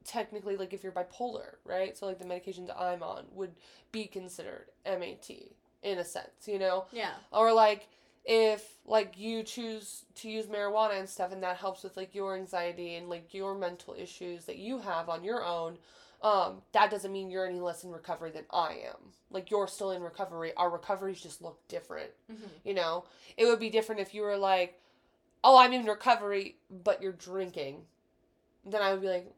[0.05, 1.97] technically like if you're bipolar, right?
[1.97, 3.53] So like the medications I'm on would
[3.92, 5.31] be considered MAT
[5.83, 6.87] in a sense, you know?
[6.92, 7.12] yeah.
[7.33, 7.88] Or like
[8.24, 12.37] if like you choose to use marijuana and stuff and that helps with like your
[12.37, 15.76] anxiety and like your mental issues that you have on your own
[16.22, 19.11] um that doesn't mean you're any less in recovery than I am.
[19.30, 20.52] Like you're still in recovery.
[20.56, 22.11] Our recoveries just look different.
[22.30, 22.48] Mhm.
[22.64, 23.04] You know,
[23.37, 24.80] it would be different if you were like,
[25.42, 27.87] "Oh, I'm in recovery, but you're drinking."
[28.64, 29.32] Then I would be like,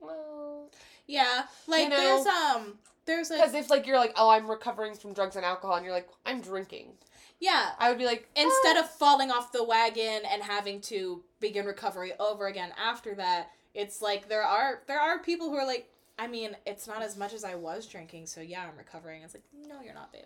[0.00, 0.70] "Well,
[1.06, 1.46] Yeah.
[1.66, 1.96] Like You know?
[1.96, 5.44] there's um there's a because if like you're like, "Oh, I'm recovering from drugs and
[5.44, 6.96] alcohol," and you're like, "I'm drinking,"
[7.42, 7.70] yeah.
[7.78, 11.66] I would be like, Instead "Oh." of falling off the wagon and having to begin
[11.66, 15.90] recovery over again after that, it's like there are there are people who are like,
[16.18, 19.22] I mean, it's not as much as I was drinking, so yeah, I'm recovering.
[19.22, 20.24] It's like, no, you're not, babe.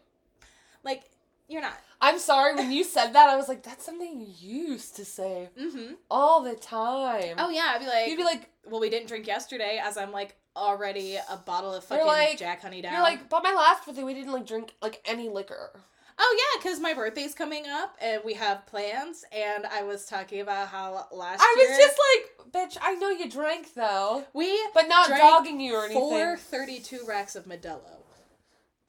[0.84, 1.04] Like,
[1.48, 1.74] you're not.
[2.00, 3.28] I'm sorry when you said that.
[3.30, 4.26] I was like, "That's something you
[4.66, 5.94] used to say Mm-hmm.
[6.10, 9.26] all the time." Oh yeah, I'd be like, You'd be like, well, we didn't drink
[9.26, 12.92] yesterday, as I'm like already a bottle of fucking like- Jack Honey down.
[12.94, 15.80] "You're like, but my last birthday we didn't like drink like any liquor."
[16.18, 20.40] Oh yeah, because my birthday's coming up and we have plans, and I was talking
[20.40, 24.58] about how last I year was just like, "Bitch, I know you drank though, we
[24.74, 27.80] but not Drank dogging you or anything." four 32 racks of Modelo.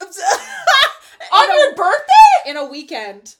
[0.00, 0.08] on
[1.44, 2.50] in, your a, birthday?
[2.50, 3.34] in a weekend.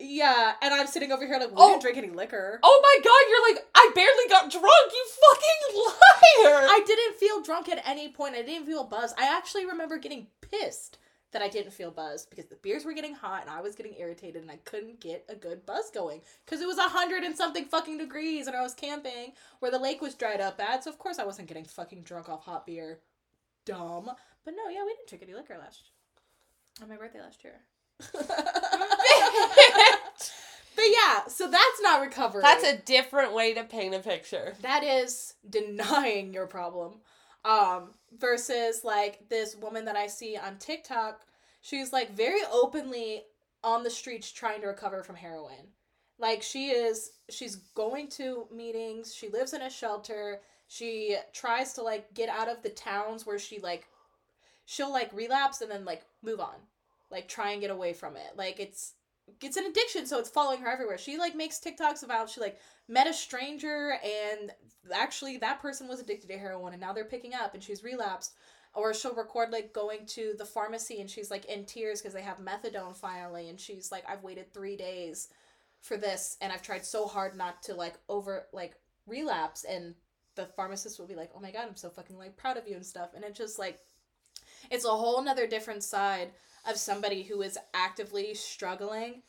[0.00, 1.68] Yeah, and I'm sitting over here like we Oh.
[1.70, 2.58] didn't drink any liquor.
[2.62, 6.66] Oh my god, you're like, I barely got drunk, you fucking liar!
[6.68, 8.34] I didn't feel drunk at any point.
[8.34, 9.14] I didn't feel buzzed.
[9.18, 10.98] I actually remember getting pissed
[11.34, 13.94] that I didn't feel buzzed because the beers were getting hot and I was getting
[13.98, 17.36] irritated and I couldn't get a good buzz going because it was a hundred and
[17.36, 20.82] something fucking degrees and I was camping where the lake was dried up bad.
[20.82, 23.00] So of course I wasn't getting fucking drunk off hot beer.
[23.66, 24.10] Dumb.
[24.44, 25.90] But no, yeah, we didn't drink any liquor last
[26.82, 27.60] on my birthday last year.
[30.76, 32.42] But yeah, so that's not recovery.
[32.42, 34.54] That's a different way to paint a picture.
[34.62, 36.94] that is denying your problem.
[37.44, 41.20] Um, versus like this woman that I see on TikTok,
[41.60, 43.24] she's like very openly
[43.62, 45.72] on the streets trying to recover from heroin.
[46.18, 51.82] Like she is she's going to meetings, she lives in a shelter, she tries to
[51.82, 53.86] like get out of the towns where she like
[54.64, 56.56] she'll like relapse and then like move on.
[57.10, 58.36] Like try and get away from it.
[58.36, 58.94] Like it's
[59.40, 60.98] it's an addiction, so it's following her everywhere.
[60.98, 62.58] She like makes TikToks about she like
[62.88, 64.50] met a stranger and
[64.92, 68.34] actually that person was addicted to heroin and now they're picking up and she's relapsed.
[68.74, 72.22] Or she'll record like going to the pharmacy and she's like in tears because they
[72.22, 75.28] have methadone finally and she's like, I've waited three days
[75.80, 78.74] for this and I've tried so hard not to like over like
[79.06, 79.94] relapse and
[80.34, 82.74] the pharmacist will be like, Oh my god, I'm so fucking like proud of you
[82.74, 83.78] and stuff and it's just like
[84.70, 86.32] it's a whole nother different side
[86.68, 89.22] of somebody who is actively struggling.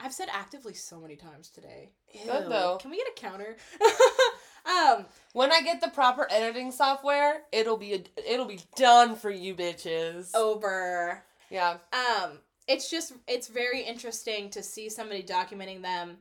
[0.00, 1.90] I've said actively so many times today.
[2.24, 2.78] Good, though.
[2.80, 3.56] Can we get a counter?
[4.66, 9.54] um, When I get the proper editing software, it'll be it'll be done for you
[9.54, 10.34] bitches.
[10.34, 11.22] over.
[11.50, 11.76] Yeah.
[11.92, 16.18] Um, it's just it's very interesting to see somebody documenting them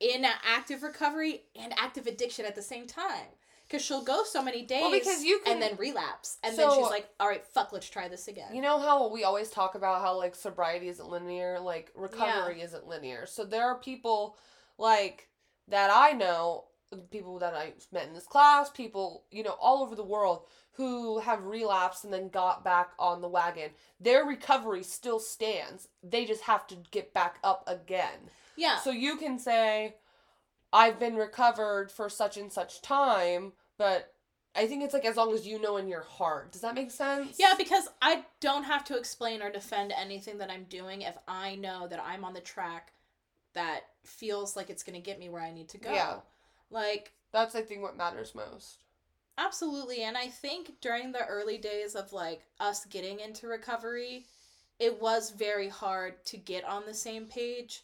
[0.00, 3.28] in active recovery and active addiction at the same time.
[3.72, 6.36] Because she'll go so many days well, because you can- and then relapse.
[6.44, 8.54] And then she's like, all right, fuck, let's try this again.
[8.54, 12.86] You know how we always talk about how like sobriety isn't linear, like recovery isn't
[12.86, 13.24] linear.
[13.24, 14.36] So there are people
[14.76, 15.28] like
[15.68, 16.64] that I know,
[17.10, 21.18] people that I met in this class, people, you know, all over the world who
[21.20, 23.70] have relapsed and then got back on the wagon.
[24.00, 25.88] Their recovery still stands.
[26.02, 28.28] They just have to get back up again.
[28.56, 28.78] yeah.
[28.80, 29.96] So you can say,
[30.74, 34.12] I've been recovered for such and such time, but
[34.54, 36.52] I think it's like as long as you know in your heart.
[36.52, 37.36] Does that make sense?
[37.38, 41.54] Yeah, because I don't have to explain or defend anything that I'm doing if I
[41.56, 42.92] know that I'm on the track
[43.54, 45.92] that feels like it's going to get me where I need to go.
[45.92, 46.16] Yeah.
[46.70, 48.82] Like, That's I think what matters most.
[49.38, 50.02] absolutely.
[50.02, 54.26] And I think during the early days of like us getting into recovery,
[54.78, 57.82] it was very hard to get on the same page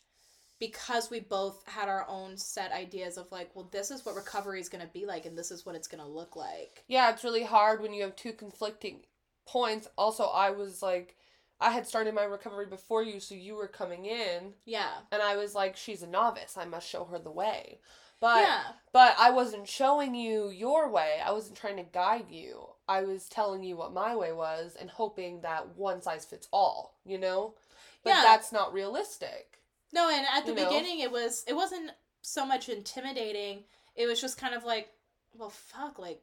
[0.58, 4.60] because we both had our own set ideas of like, well, this is what recovery
[4.60, 6.84] is going to be like and this is what it's going to look like.
[6.88, 9.00] Yeah, it's really hard when you have two conflicting
[9.46, 9.88] points.
[9.96, 11.14] Also, I was like
[11.60, 14.90] I had started my recovery before you, so you were coming in Yeah.
[15.10, 16.56] and I was like she's a novice.
[16.56, 17.78] I must show her the way.
[18.20, 18.62] But yeah.
[18.92, 21.20] But I wasn't showing you your way.
[21.24, 22.66] I wasn't trying to guide you.
[22.88, 26.96] I was telling you what my way was and hoping that one size fits all,
[27.04, 27.54] you know?
[28.02, 28.22] But Yeah.
[28.24, 29.57] that's not realistic.
[29.92, 30.68] No, and at the You know?
[30.68, 31.90] beginning it was it wasn't
[32.22, 33.64] so much intimidating.
[33.96, 34.88] It was just kind of like,
[35.34, 36.22] well, fuck, like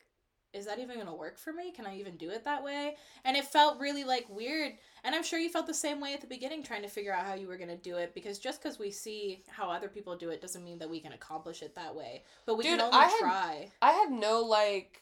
[0.53, 1.69] is that even going to work for me?
[1.71, 2.95] Can I even do it that way?
[3.25, 4.71] And it felt really like weird.
[5.03, 7.25] And I'm sure you felt the same way at the beginning trying to figure out
[7.25, 10.15] how you were going to do it because just cuz we see how other people
[10.15, 12.23] do it doesn't mean that we can accomplish it that way.
[12.45, 13.71] But we Dude, can only I had- try.
[13.81, 15.01] I had no like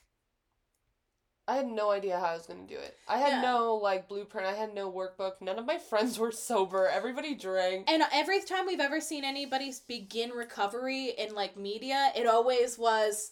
[1.48, 2.98] I had no idea how I was going to do it.
[3.08, 3.42] I had Yeah.
[3.42, 4.48] no like blueprint.
[4.48, 5.42] I had no workbook.
[5.42, 6.88] None of my friends were sober.
[6.88, 7.90] Everybody drank.
[7.92, 13.32] And every time we've ever seen anybody begin recovery in like media, it always was,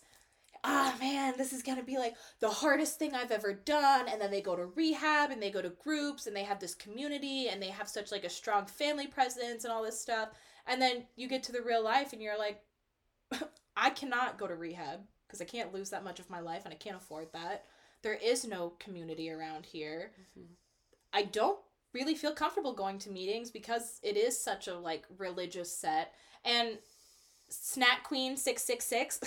[0.65, 4.09] ah man, this is gonna be like the hardest thing I've ever done.
[4.09, 6.75] And then they go to rehab and they go to groups and they have this
[6.75, 10.29] community and they have such like a strong family presence and all this stuff.
[10.67, 12.61] And then you get to the real life and you're like,
[13.77, 16.73] I cannot go to rehab because I can't lose that much of my life and
[16.73, 17.63] I can't afford that.
[18.03, 20.11] There is no community around here.
[21.13, 21.59] I don't
[21.93, 26.13] really feel comfortable going to meetings because it is such a like religious set
[26.45, 26.77] and
[27.49, 29.19] snack queen 666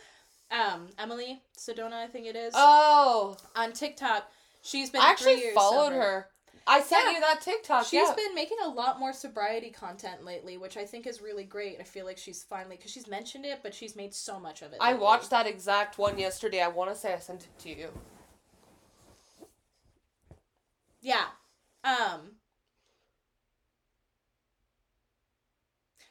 [0.52, 4.30] um emily sedona i think it is Oh, on tiktok
[4.62, 6.00] she's been I actually followed sober.
[6.00, 6.26] her.
[6.66, 7.12] I sent Yeah.
[7.12, 7.84] you that TikTok.
[7.86, 8.14] She's yeah.
[8.14, 11.78] been making a lot more sobriety content lately, which I think is really great.
[11.80, 14.72] I feel like she's finally because she's mentioned it, but she's made so much of
[14.72, 14.78] it.
[14.80, 16.60] I watched that exact one yesterday.
[16.60, 17.90] I want to say I sent it to you.
[21.00, 21.26] Yeah.
[21.84, 22.36] Um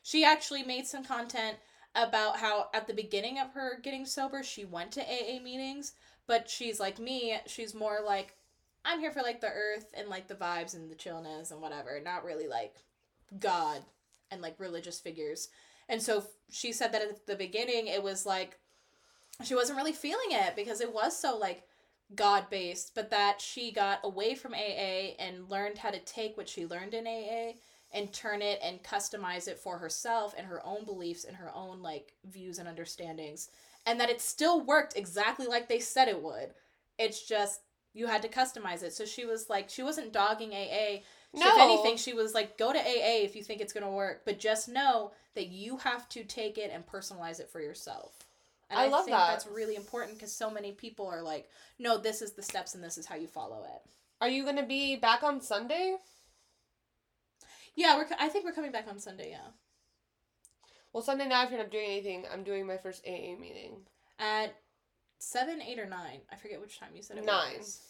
[0.01, 1.57] She actually made some content
[1.93, 5.93] about how at the beginning of her getting sober, she went to AA meetings,
[6.27, 8.36] but she's like me, she's more like
[8.87, 11.99] I'm here for like the earth and like the vibes and the chillness and whatever,
[12.03, 12.75] not really like
[13.37, 13.81] God
[14.31, 15.49] and like religious figures.
[15.89, 18.57] And so she said that at the beginning it was like
[19.43, 21.63] she wasn't really feeling it because it was so like
[22.15, 26.47] God based, but that she got away from AA and learned how to take what
[26.47, 27.57] she learned in AA
[27.91, 31.81] and turn it and customize it for herself and her own beliefs and her own
[31.81, 33.49] like views and understandings.
[33.85, 36.53] And that it still worked exactly like they said it would.
[36.97, 37.61] It's just
[37.97, 38.93] you had to customize it.
[38.93, 41.01] So she was like she wasn't dogging AA.
[41.35, 41.47] So No.
[41.55, 44.39] If anything, she was like, go to AA if you think it's gonna work, but
[44.39, 48.13] just know that you have to take it and personalize it for yourself.
[48.69, 49.29] And I love think that.
[49.31, 52.83] that's really important because so many people are like, no, this is the steps and
[52.83, 53.81] this is how you follow it.
[54.21, 55.97] Are you gonna be back on Sunday?
[57.75, 58.07] Yeah, we're.
[58.19, 59.29] I think we're coming back on Sunday.
[59.31, 59.51] Yeah,
[60.91, 63.85] Well, Sunday night, if you're not doing anything, I'm doing my first AA meeting.
[64.19, 64.55] at
[65.19, 66.21] seven, eight, or nine.
[66.31, 67.57] I forget which time you said it Nine.
[67.57, 67.81] was.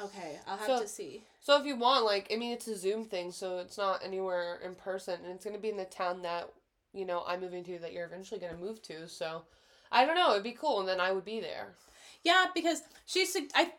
[0.00, 1.24] Okay, I'll have So- to see.
[1.40, 4.56] So if you want, like, I mean, it's a Zoom thing, so it's not anywhere
[4.64, 6.50] in person, and it's gonna be in the town that
[6.92, 9.08] you know I'm moving to, that you're eventually gonna move to.
[9.08, 9.44] So,
[9.92, 11.74] I don't know, it'd be cool, and then I would be there.
[12.22, 13.36] Yeah, because she's.
[13.54, 13.72] I.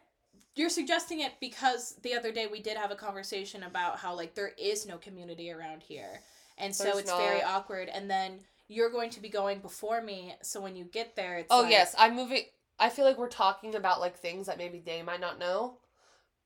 [0.58, 4.36] You're suggesting it because the other day we did have a conversation about how like
[4.36, 6.22] there is no community around here,
[6.58, 7.90] and so There's it's very awkward.
[7.90, 8.40] And then
[8.70, 11.72] you're going to be going before me, so when you get there, it's Oh like-
[11.72, 12.46] yes, I'm moving.
[12.80, 15.78] I feel like we're talking about like things that maybe they might not know.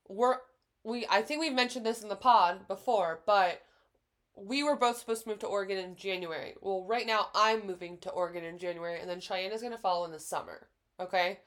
[0.08, 0.38] We're
[0.84, 1.06] we.
[1.10, 3.62] I think we've mentioned this in the pod before, but
[4.36, 6.56] we were both supposed to move to Oregon in January.
[6.62, 10.06] Well, right now I'm moving to Oregon in January, and then Cheyenne is gonna follow
[10.06, 10.68] in the summer.
[11.00, 11.40] Okay,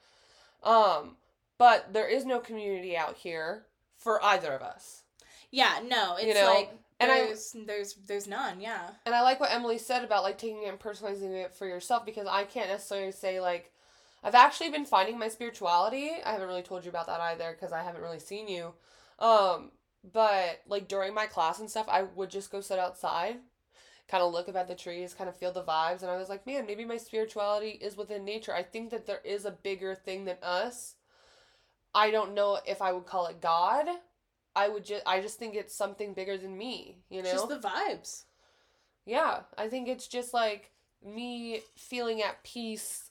[0.63, 1.17] um,
[1.57, 3.65] but there is no community out here
[3.97, 5.03] for either of us.
[5.51, 8.59] Yeah, no, it's know, like and I- there's there's there's none.
[8.59, 8.89] Yeah.
[9.05, 12.05] And I like what Emily said about like taking it and personalizing it for yourself
[12.05, 13.71] because I can't necessarily say like
[14.23, 16.11] I've actually been finding my spirituality.
[16.25, 18.73] I haven't really told you about that either because I haven't really seen you.
[19.19, 19.71] Um,
[20.11, 23.37] but like during my class and stuff, I would just go sit outside,
[24.07, 26.29] kind of look up at the trees, kind of feel the vibes, and I was
[26.29, 28.53] like, man, maybe my spirituality is within nature.
[28.53, 30.95] I think that there is a bigger thing than us.
[31.93, 33.85] I don't know if I would call it God.
[34.55, 37.31] I would just I just think it's something bigger than me, you know?
[37.31, 38.23] Just the vibes.
[39.05, 40.71] Yeah, I think it's just like
[41.03, 43.02] me feeling at peace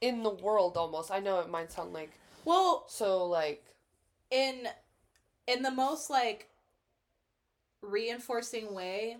[0.00, 1.10] in the world almost.
[1.10, 2.12] I know it might sound like
[2.44, 3.64] Well, so like
[4.30, 4.68] in
[5.46, 6.48] in the most like
[7.80, 9.16] reinforcing way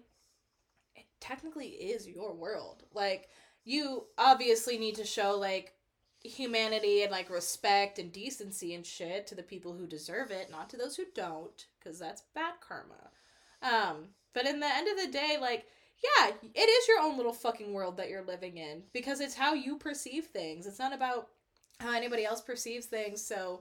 [0.96, 3.28] it technically is your world like
[3.64, 5.74] you obviously need to show like
[6.24, 10.68] humanity and like respect and decency and shit to the people who deserve it not
[10.68, 13.10] to those who don't because that's bad karma
[13.62, 15.66] um but in the end of the day like
[16.02, 19.54] yeah it is your own little fucking world that you're living in because it's how
[19.54, 21.28] you perceive things it's not about
[21.80, 23.60] how anybody else perceives things so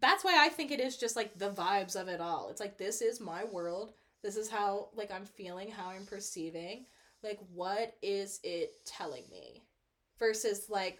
[0.00, 2.48] that's why I think it is just like the vibes of it all.
[2.50, 3.92] It's like this is my world.
[4.22, 6.86] This is how like I'm feeling, how I'm perceiving.
[7.22, 9.62] Like what is it telling me?
[10.18, 10.98] Versus like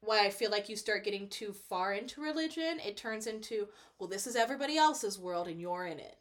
[0.00, 3.66] why I feel like you start getting too far into religion, it turns into,
[3.98, 6.16] well, this is everybody else's world and you're in it.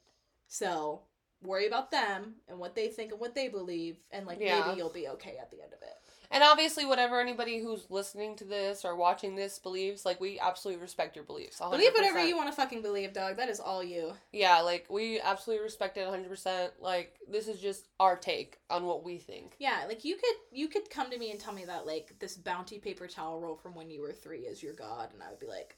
[0.48, 1.02] So
[1.44, 4.66] worry about them and what they think and what they believe, and like Yeah.
[4.66, 5.94] maybe you'll be okay at the end of it.
[6.30, 10.82] and obviously whatever anybody who's listening to this or watching this believes, like we absolutely
[10.82, 11.60] respect your beliefs.
[11.62, 11.72] 100%.
[11.72, 13.38] Believe whatever you want to fucking believe, dog.
[13.38, 14.12] That is all you.
[14.34, 16.72] Yeah, like we absolutely respect it 100%.
[16.82, 19.56] Like this is just our take on what we think.
[19.58, 22.36] Yeah, like you could you could come to me and tell me that like this
[22.36, 25.40] bounty paper towel roll from when you were three is your god, and I would
[25.40, 25.78] be like,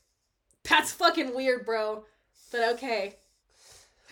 [0.64, 2.06] that's fucking weird, bro.
[2.52, 3.18] But okay,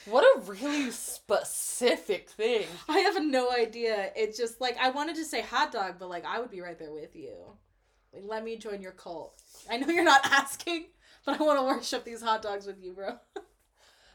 [0.10, 2.66] What a really specific thing.
[2.90, 4.12] I have no idea.
[4.16, 6.80] It's just like I wanted to say hot dog, but like I would be right
[6.80, 7.36] there with you.
[8.14, 9.42] Like, let me join your cult.
[9.70, 10.86] I know you're not asking,
[11.26, 13.18] but I want to worship these hot dogs with you, bro.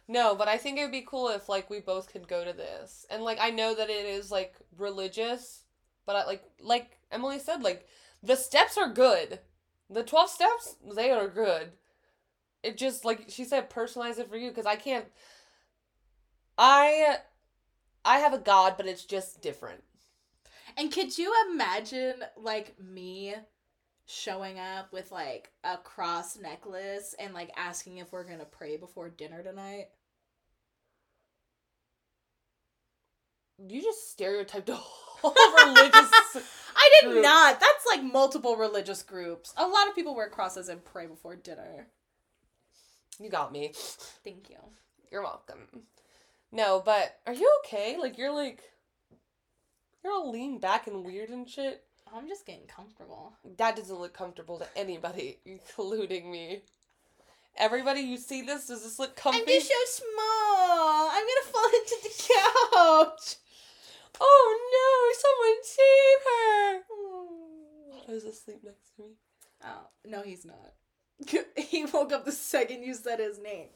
[0.09, 2.53] No, but I think it would be cool if like we both could go to
[2.53, 3.07] this.
[3.09, 5.63] And like I know that it is like religious,
[6.05, 7.87] but I like like Emily said like
[8.23, 9.39] the steps are good.
[9.89, 11.73] The 12 steps, they are good.
[12.63, 15.07] It just like she said personalize it for you cuz I can't
[16.59, 17.17] I
[18.05, 19.83] I have a god, but it's just different.
[20.77, 23.35] And could you imagine like me
[24.07, 29.09] showing up with like a cross necklace and like asking if we're gonna pray before
[29.09, 29.89] dinner tonight?
[33.59, 35.35] You just stereotyped a whole
[35.67, 36.11] religious
[36.77, 37.23] I did group.
[37.23, 37.61] not.
[37.61, 39.53] That's like multiple religious groups.
[39.57, 41.89] A lot of people wear crosses and pray before dinner.
[43.21, 43.73] You got me.
[44.25, 44.57] Thank you.
[45.11, 45.69] You're welcome.
[46.53, 47.97] No, but are you okay?
[47.99, 48.63] Like you're like
[50.05, 51.85] you're all lean back and weird and shit.
[52.15, 53.33] I'm just getting comfortable.
[53.57, 56.63] That doesn't look comfortable to anybody, including me.
[57.57, 58.67] Everybody, you see this?
[58.67, 59.41] Does this look comfy?
[59.41, 61.09] I'm just so small.
[61.11, 63.37] I'm gonna fall into the couch.
[64.21, 65.23] Oh no!
[65.23, 66.83] Someone save her!
[66.91, 67.99] Hmm.
[67.99, 69.09] Otto's asleep next to me.
[69.65, 70.75] Oh no, he's not.
[71.57, 73.69] he woke up the second you said his name.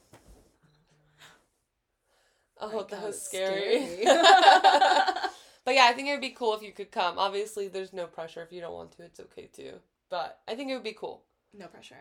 [2.60, 3.84] Oh, My that was scary.
[3.84, 4.04] scary.
[5.64, 7.18] but yeah, I think it would be cool if you could come.
[7.18, 8.42] Obviously, there's no pressure.
[8.42, 9.74] If you don't want to, it's okay too.
[10.08, 11.22] But I think it would be cool.
[11.56, 11.96] no pressure.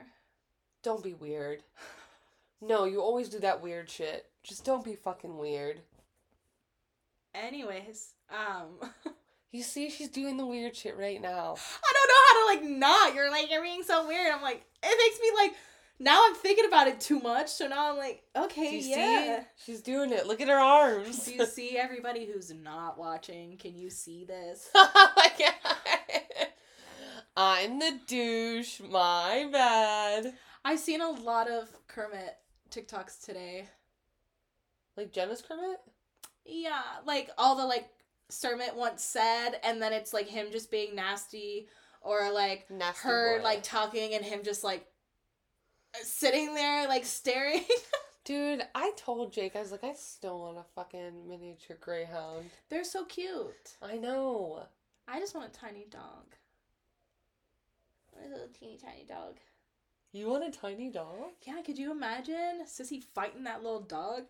[0.84, 1.64] Don't be weird.
[2.62, 4.28] No, you always do that weird shit.
[4.44, 5.82] Just don't be fucking weird.
[7.34, 8.90] Anyways, um,
[9.56, 11.56] You see, she's doing the weird shit right now.
[11.56, 13.14] I don't know how to like not.
[13.16, 14.30] You're like you're being so weird.
[14.34, 15.54] I'm like it makes me like
[16.00, 17.50] now I'm thinking about it too much.
[17.50, 19.40] So now I'm like okay Do you yeah.
[19.40, 19.46] see?
[19.66, 20.28] She's doing it.
[20.28, 21.26] Look at her arms.
[21.26, 23.58] Do you see everybody who's not watching?
[23.58, 24.70] Can you see this?
[24.76, 26.48] oh my god.
[27.38, 28.80] I'm the douche.
[28.80, 30.34] My bad.
[30.64, 32.36] I've seen a lot of Kermit
[32.72, 33.68] TikToks today.
[34.98, 35.78] Like Jenna's Kermit?
[36.46, 37.90] Yeah, like all the like
[38.42, 41.68] Kermit once said, and then it's like him just being nasty,
[42.02, 43.44] or like Nasty her boy.
[43.44, 44.86] like talking and him just like
[46.04, 47.64] sitting there like staring.
[48.26, 52.50] Dude, I told Jake, I was like, I still want a fucking miniature greyhound.
[52.70, 53.76] They're so cute.
[53.84, 54.64] I know.
[55.08, 56.34] I just want a tiny dog.
[58.18, 59.38] A little teeny tiny dog.
[60.12, 61.34] You want a tiny dog?
[61.46, 64.24] Yeah, could you imagine Sissy fighting that little dog?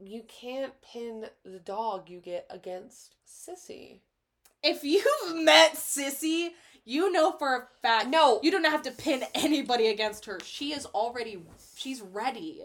[0.00, 4.00] You can't pin the dog you get against Sissy.
[4.62, 6.50] If you've met Sissy,
[6.84, 8.40] you know for a fact No.
[8.42, 10.38] you don't have to pin anybody against her.
[10.44, 11.42] She is already
[11.76, 12.62] she's ready.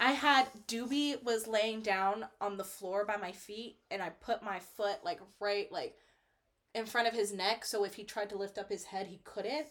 [0.00, 4.42] I had Doobie was laying down on the floor by my feet and I put
[4.42, 5.94] my foot like right like
[6.74, 9.20] in front of his neck so if he tried to lift up his head he
[9.24, 9.66] couldn't.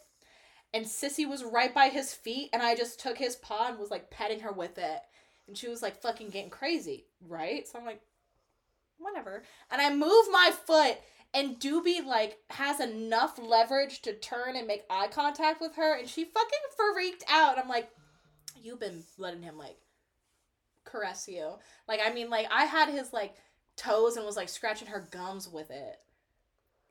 [0.74, 3.90] And Sissy was right by his feet and I just took his paw and was
[3.90, 5.00] like petting her with it.
[5.46, 7.66] And she was like fucking getting crazy, right?
[7.66, 8.02] So I'm like
[8.98, 9.44] whatever.
[9.70, 10.98] And I move my foot
[11.34, 16.08] and Doobie like has enough leverage to turn and make eye contact with her and
[16.08, 16.58] she fucking
[16.94, 17.58] freaked out.
[17.58, 17.90] I'm like,
[18.62, 19.76] you've been letting him like
[20.84, 21.52] caress you.
[21.86, 23.34] Like I mean like I had his like
[23.76, 25.98] toes and was like scratching her gums with it.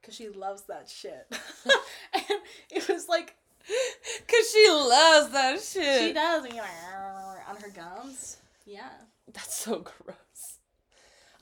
[0.03, 1.27] Cause she loves that shit.
[2.13, 2.23] and
[2.69, 3.35] it was like
[4.27, 6.01] Cause she loves that shit.
[6.01, 8.37] she does and you're like on her gums.
[8.65, 8.89] Yeah.
[9.33, 10.56] That's so gross.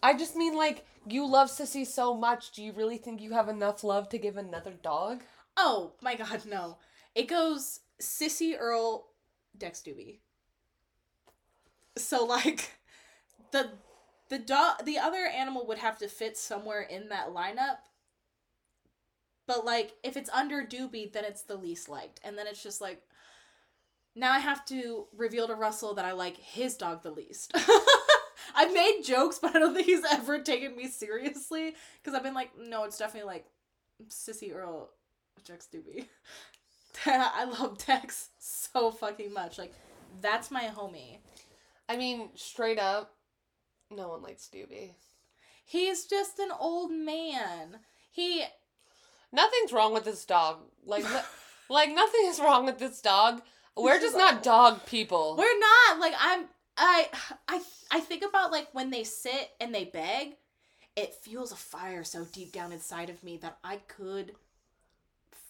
[0.06, 2.52] I just mean like you love Sissy so much.
[2.52, 5.24] Do you really think you have enough love to give another dog?
[5.58, 6.78] Oh my god, no.
[7.16, 9.08] It goes Sissy Earl
[9.58, 10.20] Dex Doobie.
[11.98, 12.72] So like
[13.52, 13.72] the
[14.30, 17.78] the dog the other animal would have to fit somewhere in that lineup.
[19.48, 22.20] But like if it's under Doobie, then it's the least liked.
[22.24, 23.02] And then it's just like
[24.14, 27.58] now I have to reveal to Russell that I like his dog the least.
[28.54, 31.76] I've made jokes, but I don't think he's ever taken me seriously.
[32.02, 33.46] Because I've been like, no, it's definitely like
[34.10, 34.90] Sissy Earl
[35.46, 36.06] Dex Doobie.
[37.06, 39.58] I love Dex so fucking much.
[39.58, 39.74] Like,
[40.22, 41.20] that's my homie.
[41.88, 43.14] I mean, straight up,
[43.92, 44.92] no one likes Doobie.
[45.66, 47.80] He's just an old man.
[48.12, 48.44] He
[49.36, 50.60] Nothing's wrong with this dog.
[50.86, 51.04] Like,
[51.70, 53.42] like nothing is wrong with this dog.
[53.76, 55.36] We're just just not dog people.
[55.38, 56.46] We're not like I'm
[56.78, 57.10] I
[57.48, 57.62] I
[57.92, 60.36] I think about like when they sit and they beg,
[60.96, 64.34] it fuels a fire so deep down inside of me that I could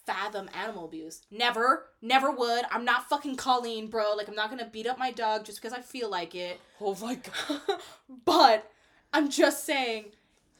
[0.05, 1.21] fathom animal abuse.
[1.31, 2.65] Never, never would.
[2.71, 4.13] I'm not fucking Colleen, bro.
[4.15, 6.59] Like I'm not to beat up my dog just because I feel like it.
[6.79, 7.79] Oh my god.
[8.25, 8.71] but
[9.13, 10.05] I'm just saying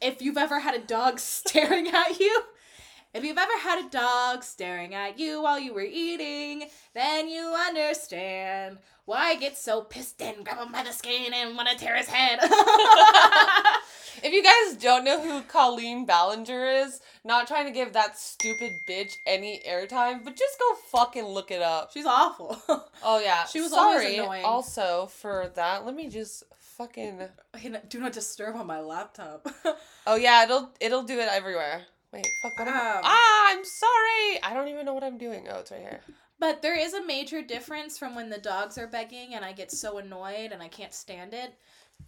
[0.01, 2.43] if you've ever had a dog staring at you,
[3.15, 7.55] if you've ever had a dog staring at you while you were eating, then you
[7.55, 11.77] understand why I get so pissed and grab him by the skin and want to
[11.77, 12.39] tear his head.
[14.23, 18.71] If you guys don't know who Colleen Ballinger is, not trying to give that stupid
[18.87, 21.91] bitch any airtime, but just go fucking look it up.
[21.91, 22.57] She's awful.
[23.03, 23.45] Oh yeah.
[23.45, 24.43] She was always annoying.
[24.43, 27.19] Also for that, let me just fucking.
[27.89, 29.47] Do not disturb on my laptop.
[30.07, 31.81] Oh yeah, it'll it'll do it everywhere.
[32.15, 32.57] Wait, fuck.
[32.57, 33.01] What am I- Um.
[33.03, 34.41] ah, I'm sorry.
[34.43, 35.47] I don't even know what I'm doing.
[35.49, 36.01] Oh, it's right here.
[36.39, 39.71] But there is a major difference from when the dogs are begging and I get
[39.71, 41.53] so annoyed and I can't stand it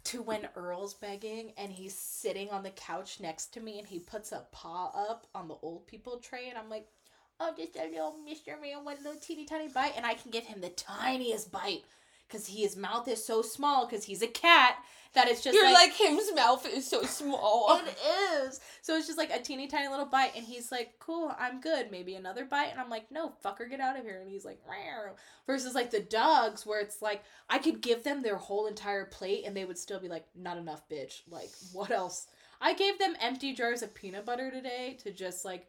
[0.05, 3.99] to when Earl's begging and he's sitting on the couch next to me and he
[3.99, 6.87] puts a paw up on the old people tray and I'm like,
[7.39, 8.59] oh, just a little Mr.
[8.61, 9.93] Man, one little teeny tiny bite.
[9.95, 11.83] And I can give him the tiniest bite
[12.27, 14.77] because his mouth is so small because he's a cat
[15.13, 17.81] that it's just You're like, like him's mouth is so small.
[17.85, 17.97] it
[18.45, 18.59] is.
[18.81, 21.91] So it's just like a teeny tiny little bite, and he's like, "Cool, I'm good."
[21.91, 24.59] Maybe another bite, and I'm like, "No, fucker, get out of here!" And he's like,
[24.67, 25.15] "Meow."
[25.47, 29.43] Versus like the dogs, where it's like I could give them their whole entire plate,
[29.45, 32.27] and they would still be like, "Not enough, bitch." Like, what else?
[32.59, 35.67] I gave them empty jars of peanut butter today to just like,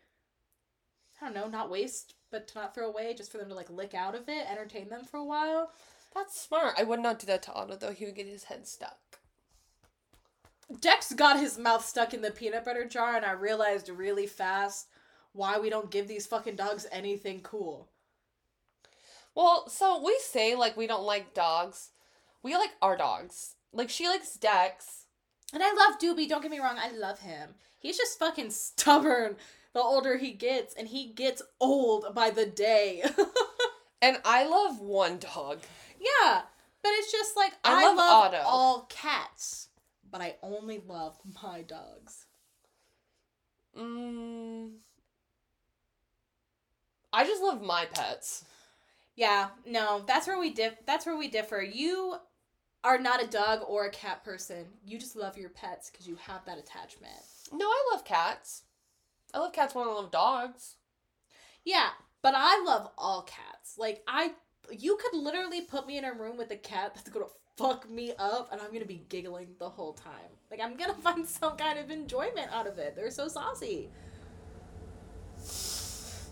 [1.20, 3.70] I don't know, not waste, but to not throw away, just for them to like
[3.70, 5.70] lick out of it, entertain them for a while.
[6.14, 6.74] That's smart.
[6.78, 7.92] I would not do that to Otto though.
[7.92, 8.98] He would get his head stuck.
[10.80, 14.88] Dex got his mouth stuck in the peanut butter jar, and I realized really fast
[15.32, 17.88] why we don't give these fucking dogs anything cool.
[19.34, 21.90] Well, so we say like we don't like dogs.
[22.42, 23.54] We like our dogs.
[23.72, 25.04] Like she likes Dex.
[25.52, 27.54] And I love Doobie, don't get me wrong, I love him.
[27.78, 29.36] He's just fucking stubborn
[29.72, 33.04] the older he gets, and he gets old by the day.
[34.00, 35.58] And I love one dog.
[36.00, 36.42] Yeah,
[36.82, 38.42] but it's just like I I, love love, Otto.
[38.44, 39.68] all cats,
[40.10, 42.26] but I only love my dogs.
[43.78, 44.70] Mm,
[47.12, 48.44] I just love my pets.
[49.16, 51.60] Yeah, no, that's where we dif- that's where we differ.
[51.60, 52.16] You
[52.84, 54.64] are not a dog or a cat person.
[54.84, 57.12] You just love your pets because you have that attachment.
[57.52, 58.62] No, I love cats.
[59.34, 60.76] I love cats more than I love dogs.
[61.64, 61.88] Yeah,
[62.22, 63.76] but I love all cats.
[63.76, 64.32] Like I
[64.70, 68.12] you could literally put me in a room with a cat that's gonna fuck me
[68.18, 70.30] up and I'm gonna be giggling the whole time.
[70.50, 72.94] Like I'm gonna find some kind of enjoyment out of it.
[72.96, 73.88] They're so saucy.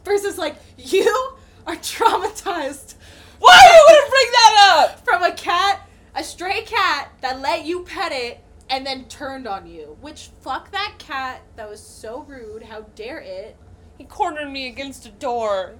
[0.04, 2.94] Versus like you are traumatized
[3.40, 5.04] Why are you gonna bring that up?
[5.04, 9.66] from a cat, a stray cat that let you pet it and then turned on
[9.66, 9.96] you.
[10.00, 11.42] Which fuck that cat.
[11.56, 12.62] That was so rude.
[12.62, 13.56] How dare it?
[13.98, 15.76] He cornered me against a door.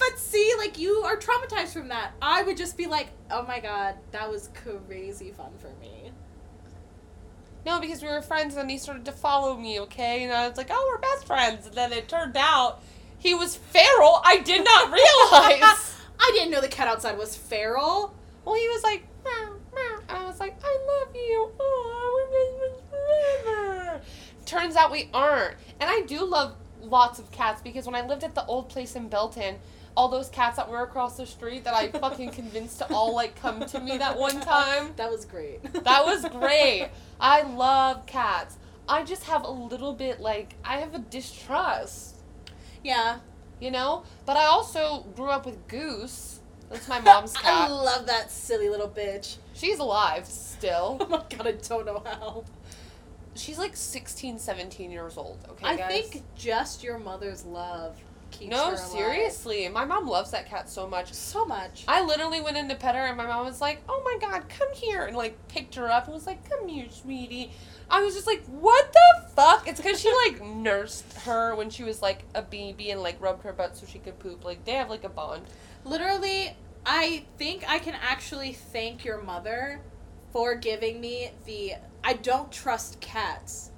[0.00, 2.12] But see, like you are traumatized from that.
[2.20, 6.10] I would just be like, oh my god, that was crazy fun for me.
[7.66, 10.24] No, because we were friends and he started to follow me, okay?
[10.24, 11.66] And I was like, oh, we're best friends.
[11.66, 12.82] And then it turned out
[13.18, 14.22] he was feral.
[14.24, 15.96] I did not realize.
[16.18, 18.14] I didn't know the cat outside was feral.
[18.46, 20.00] well, he was like, meow, meow.
[20.08, 21.50] And I was like, I love you.
[21.60, 24.00] Oh, we're best friends forever.
[24.46, 25.56] Turns out we aren't.
[25.78, 28.96] And I do love lots of cats because when I lived at the old place
[28.96, 29.56] in Belton,
[29.96, 33.36] all those cats that were across the street that I fucking convinced to all like
[33.40, 34.92] come to me that one time.
[34.96, 35.62] That was great.
[35.84, 36.88] That was great.
[37.20, 38.56] I love cats.
[38.88, 42.16] I just have a little bit like I have a distrust,
[42.82, 43.18] yeah.
[43.60, 44.04] you know?
[44.26, 46.40] But I also grew up with Goose.
[46.70, 47.68] That's my mom's cat.
[47.68, 49.36] I love that silly little bitch.
[49.54, 50.98] She's alive still.
[51.00, 52.44] Oh my god, I don't know how.
[53.34, 56.08] She's like 16, 17 years old, okay, I guys?
[56.10, 57.96] think just your mother's love
[58.30, 59.68] keeps No, seriously.
[59.68, 61.12] My mom loves that cat so much.
[61.12, 61.84] So much.
[61.88, 64.48] I literally went in to pet her, and my mom was like, "Oh my god,
[64.48, 67.52] come here!" and like picked her up and was like, "Come here, sweetie."
[67.90, 71.82] I was just like, "What the fuck?" It's because she like nursed her when she
[71.82, 74.44] was like a baby and like rubbed her butt so she could poop.
[74.44, 75.42] Like they have like a bond.
[75.84, 76.56] Literally,
[76.86, 79.80] I think I can actually thank your mother
[80.32, 83.69] for giving me the I don't trust cats,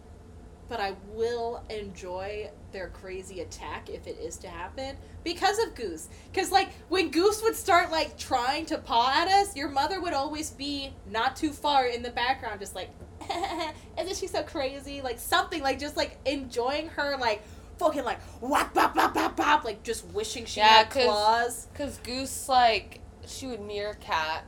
[0.72, 6.08] but I will enjoy their crazy attack if it is to happen because of Goose.
[6.32, 10.14] Cuz like when Goose would start like trying to paw at us, your mother would
[10.14, 12.88] always be not too far in the background just like
[14.00, 15.02] isn't she so crazy?
[15.02, 17.42] Like something like just like enjoying her like
[17.78, 21.66] fucking like whap bop bop bop bop like just wishing she Yeah, had 'cause- claws.
[21.74, 24.44] Cause Goose like she would meerkat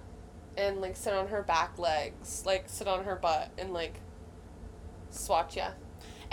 [0.56, 4.00] and like sit on her back legs, like sit on her butt and like
[5.10, 5.68] swat ya.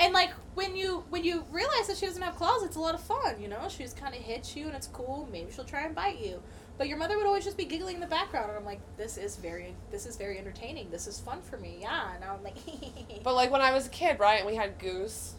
[0.01, 2.95] And like when you when you realize that she doesn't have claws, it's a lot
[2.95, 3.39] of fun.
[3.39, 5.29] You know, she just kind of hits you, and it's cool.
[5.31, 6.41] Maybe she'll try and bite you.
[6.79, 9.15] But your mother would always just be giggling in the background, and I'm like, this
[9.15, 10.89] is very this is very entertaining.
[10.89, 11.77] This is fun for me.
[11.81, 12.55] Yeah, and I'm like,
[13.23, 15.35] But like when I was a kid, right, and we had Goose,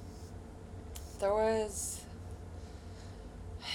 [1.19, 2.01] there was.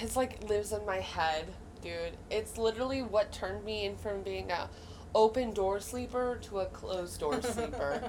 [0.00, 1.46] It's like lives in my head,
[1.82, 2.16] dude.
[2.30, 4.70] It's literally what turned me in from being a
[5.14, 8.02] open door sleeper to a closed door sleeper.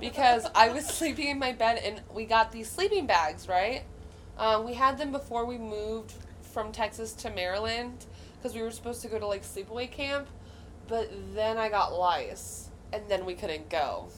[0.00, 3.82] because I was sleeping in my bed and we got these sleeping bags, right?
[4.38, 8.04] Um, we had them before we moved from Texas to Maryland
[8.36, 10.28] because we were supposed to go to like sleepaway camp,
[10.88, 14.08] but then I got lice and then we couldn't go.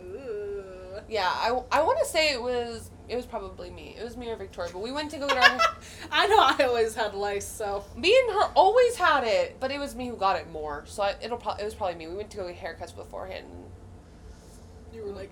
[0.00, 0.64] Ooh.
[1.08, 3.96] Yeah, I, I want to say it was it was probably me.
[3.98, 5.58] It was me or Victoria, but we went to go get our.
[6.12, 9.78] I know I always had lice, so me and her always had it, but it
[9.78, 10.84] was me who got it more.
[10.86, 12.06] So I, it'll pro- it was probably me.
[12.06, 13.46] We went to go get haircuts beforehand.
[13.50, 15.30] And you were like,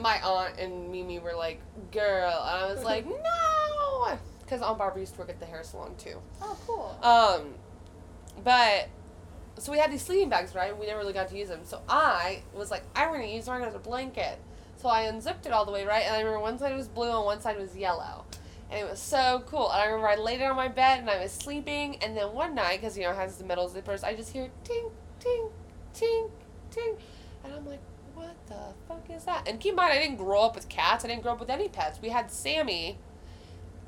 [0.00, 1.60] my aunt and Mimi were like,
[1.92, 5.62] "Girl," and I was like, "No," because Aunt Barbara used to work at the hair
[5.62, 6.20] salon too.
[6.42, 6.98] oh cool.
[7.02, 7.54] Um,
[8.42, 8.88] but
[9.58, 10.76] so we had these sleeping bags, right?
[10.76, 11.60] We never really got to use them.
[11.64, 14.38] So I was like, I'm gonna use mine as a blanket.
[14.84, 16.04] So I unzipped it all the way, right?
[16.04, 18.26] And I remember one side was blue and one side was yellow.
[18.70, 19.72] And it was so cool.
[19.72, 21.96] And I remember I laid it on my bed and I was sleeping.
[22.02, 24.50] And then one night, because, you know, it has the metal zippers, I just hear
[24.62, 25.48] ting, ting,
[25.94, 26.28] ting,
[26.70, 26.96] ting.
[27.42, 27.80] And I'm like,
[28.12, 29.48] what the fuck is that?
[29.48, 31.02] And keep in mind, I didn't grow up with cats.
[31.02, 32.02] I didn't grow up with any pets.
[32.02, 32.98] We had Sammy.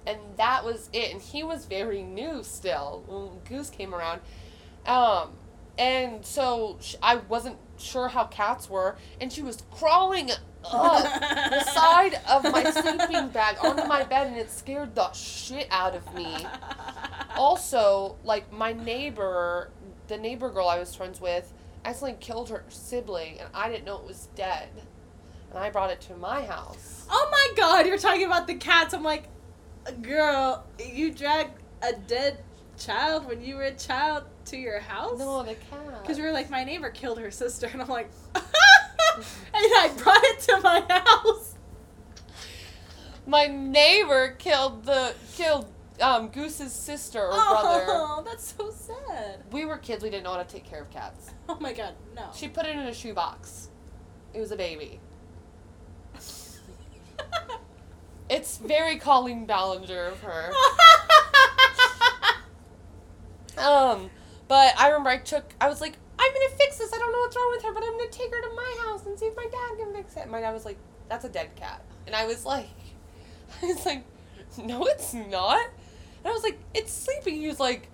[0.06, 1.12] And that was it.
[1.12, 4.22] And he was very new still when Goose came around.
[4.86, 5.32] Um,
[5.78, 11.02] and so sh- I wasn't sure how cats were, and she was crawling up
[11.52, 15.94] the side of my sleeping bag onto my bed, and it scared the shit out
[15.94, 16.46] of me.
[17.36, 19.70] also, like my neighbor,
[20.08, 21.52] the neighbor girl I was friends with,
[21.84, 24.68] accidentally killed her sibling, and I didn't know it was dead,
[25.50, 27.06] and I brought it to my house.
[27.10, 28.94] Oh my god, you're talking about the cats.
[28.94, 29.28] I'm like,
[30.02, 32.38] girl, you dragged a dead
[32.78, 35.18] child when you were a child to your house?
[35.18, 36.02] No, the cat.
[36.02, 38.44] Because we were like, my neighbor killed her sister, and I'm like, and
[39.54, 41.54] I brought it to my house.
[43.26, 47.84] my neighbor killed the killed um Goose's sister or brother.
[47.88, 49.42] Oh, that's so sad.
[49.50, 50.02] We were kids.
[50.02, 51.30] We didn't know how to take care of cats.
[51.48, 52.28] Oh my god, no.
[52.34, 53.68] She put it in a shoebox.
[54.34, 55.00] It was a baby.
[58.28, 60.52] It's very Colleen Ballinger of her.
[63.56, 64.10] Um,
[64.48, 65.54] but I remember I took.
[65.60, 66.92] I was like, I'm gonna fix this.
[66.92, 69.06] I don't know what's wrong with her, but I'm gonna take her to my house
[69.06, 70.20] and see if my dad can fix it.
[70.20, 70.78] And my dad was like,
[71.08, 71.82] That's a dead cat.
[72.06, 72.68] And I was like,
[73.62, 74.04] I was like,
[74.62, 75.60] No, it's not.
[75.66, 77.36] And I was like, It's sleeping.
[77.40, 77.88] He was like,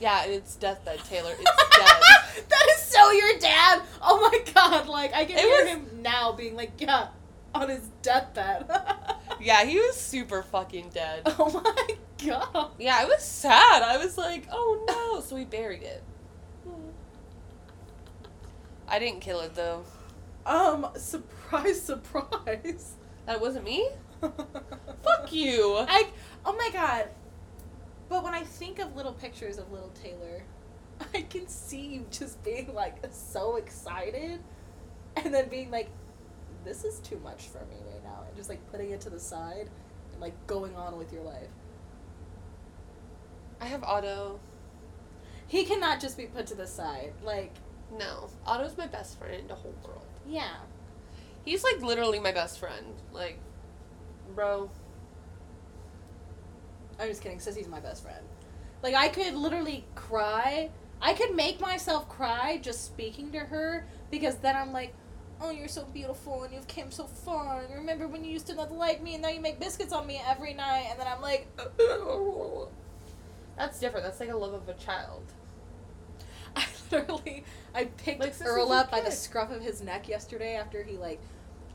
[0.00, 1.32] Yeah, it's deathbed, Taylor.
[1.32, 1.42] It's
[1.78, 2.44] dead.
[2.48, 3.82] that is so your dad.
[4.02, 7.08] Oh my god, like I can It hear was- him now being like, yeah,
[7.62, 8.70] on his deathbed.
[9.40, 11.22] yeah, he was super fucking dead.
[11.38, 12.70] oh my god.
[12.78, 13.82] Yeah, I was sad.
[13.82, 15.20] I was like, oh no.
[15.20, 16.02] So we buried it.
[18.88, 19.84] I didn't kill it though.
[20.44, 22.94] Um, surprise, surprise.
[23.26, 23.88] That wasn't me?
[24.20, 25.76] Fuck you.
[25.88, 26.10] I
[26.44, 27.08] oh my god.
[28.08, 30.42] But when I think of little pictures of little Taylor,
[31.12, 34.40] I can see you just being like so excited
[35.16, 35.90] and then being like
[36.66, 39.20] this is too much for me right now and just like putting it to the
[39.20, 39.70] side
[40.12, 41.48] and like going on with your life.
[43.60, 44.38] I have Otto.
[45.48, 47.12] He cannot just be put to the side.
[47.22, 47.52] Like,
[47.96, 48.28] No.
[48.46, 50.02] Otto's my best friend in the whole world.
[50.26, 50.56] yeah.
[51.44, 52.86] He's like literally my best friend.
[53.12, 53.38] Like,
[54.34, 54.68] bro.
[56.98, 57.38] I'm just kidding.
[57.38, 58.24] Sissy's my best friend.
[58.82, 60.70] Like I could literally cry.
[61.00, 64.92] I could make myself cry just speaking to her because then I'm like,
[65.40, 67.62] "Oh, you're so beautiful and you've came so far.
[67.62, 70.06] And remember when you used to not like me and now you make biscuits on
[70.06, 71.46] me every night?" And then I'm like,
[73.56, 74.04] That's different.
[74.04, 75.22] That's like a love of a child.
[76.56, 80.82] I literally I picked Like, Earl up by the scruff of his neck yesterday after
[80.82, 81.20] he like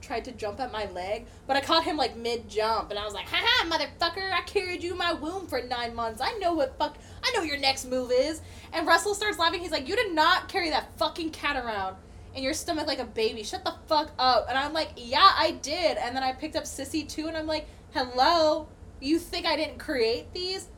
[0.01, 3.05] tried to jump at my leg, but I caught him like mid jump and I
[3.05, 4.31] was like, "Haha, motherfucker!
[4.31, 6.21] I carried you in my womb for nine months.
[6.23, 6.97] I know what fuck.
[7.23, 8.41] I know your next move is."
[8.73, 9.61] And Russell starts laughing.
[9.61, 11.97] He's like, "You did not carry that fucking cat around."
[12.33, 13.43] In your stomach like a baby.
[13.43, 14.45] Shut the fuck up.
[14.47, 15.97] And I'm like, yeah, I did.
[15.97, 18.67] And then I picked up Sissy too, and I'm like, hello?
[18.99, 20.69] You think I didn't create these?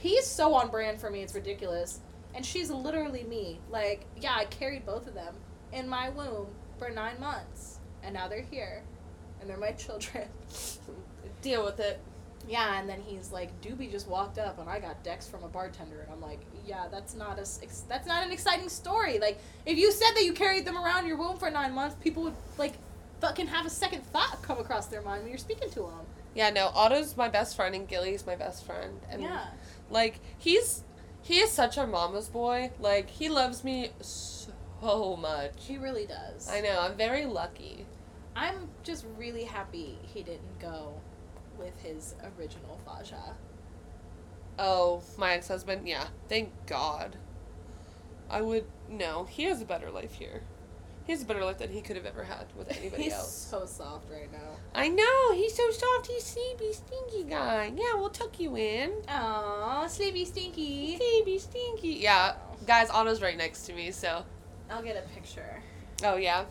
[0.00, 2.00] He's so on brand for me, it's ridiculous.
[2.34, 3.60] And she's literally me.
[3.70, 5.34] Like, yeah, I carried both of them
[5.72, 7.78] in my womb for nine months.
[8.02, 8.82] And now they're here.
[9.40, 10.28] And they're my children.
[11.42, 12.00] Deal with it.
[12.48, 15.48] Yeah, and then he's like, Doobie just walked up and I got Dex from a
[15.48, 16.00] bartender.
[16.02, 17.46] And I'm like, yeah, that's not a,
[17.88, 19.18] that's not an exciting story.
[19.18, 22.22] Like, if you said that you carried them around your womb for nine months, people
[22.22, 22.74] would, like,
[23.20, 26.06] fucking have a second thought come across their mind when you're speaking to them.
[26.34, 26.70] Yeah, no.
[26.74, 29.00] Otto's my best friend and Gilly's my best friend.
[29.10, 29.46] And yeah.
[29.90, 30.84] Like he's
[31.22, 32.72] he is such a mama's boy.
[32.78, 35.52] Like he loves me so much.
[35.66, 36.48] He really does.
[36.50, 36.78] I know.
[36.80, 37.86] I'm very lucky.
[38.34, 41.00] I'm just really happy he didn't go
[41.58, 43.34] with his original Faja.
[44.58, 45.86] Oh, my ex-husband.
[45.86, 46.06] Yeah.
[46.28, 47.16] Thank God.
[48.28, 49.24] I would no.
[49.24, 50.42] He has a better life here.
[51.04, 53.32] He has a better life than he could have ever had with anybody He's else.
[53.32, 54.56] so soft right now.
[54.74, 55.32] I know.
[55.34, 56.08] He's so soft.
[56.08, 57.72] He's sleepy, stinky guy.
[57.76, 58.90] Yeah, we'll tuck you in.
[59.08, 60.96] Aw, sleepy stinky.
[60.96, 61.88] Sleepy, stinky.
[62.00, 62.56] Yeah, oh.
[62.66, 62.90] guys.
[62.90, 63.92] Otto's right next to me.
[63.92, 64.24] So.
[64.68, 65.62] I'll get a picture.
[66.02, 66.44] Oh yeah.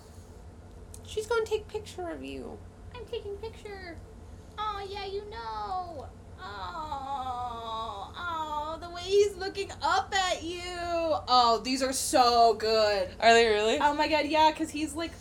[1.05, 2.57] She's gonna take picture of you.
[2.95, 3.97] I'm taking picture.
[4.57, 6.07] Oh yeah, you know.
[6.41, 10.61] Oh, oh, the way he's looking up at you.
[10.67, 13.09] Oh, these are so good.
[13.19, 13.77] Are they really?
[13.79, 15.11] Oh my god, yeah, because he's like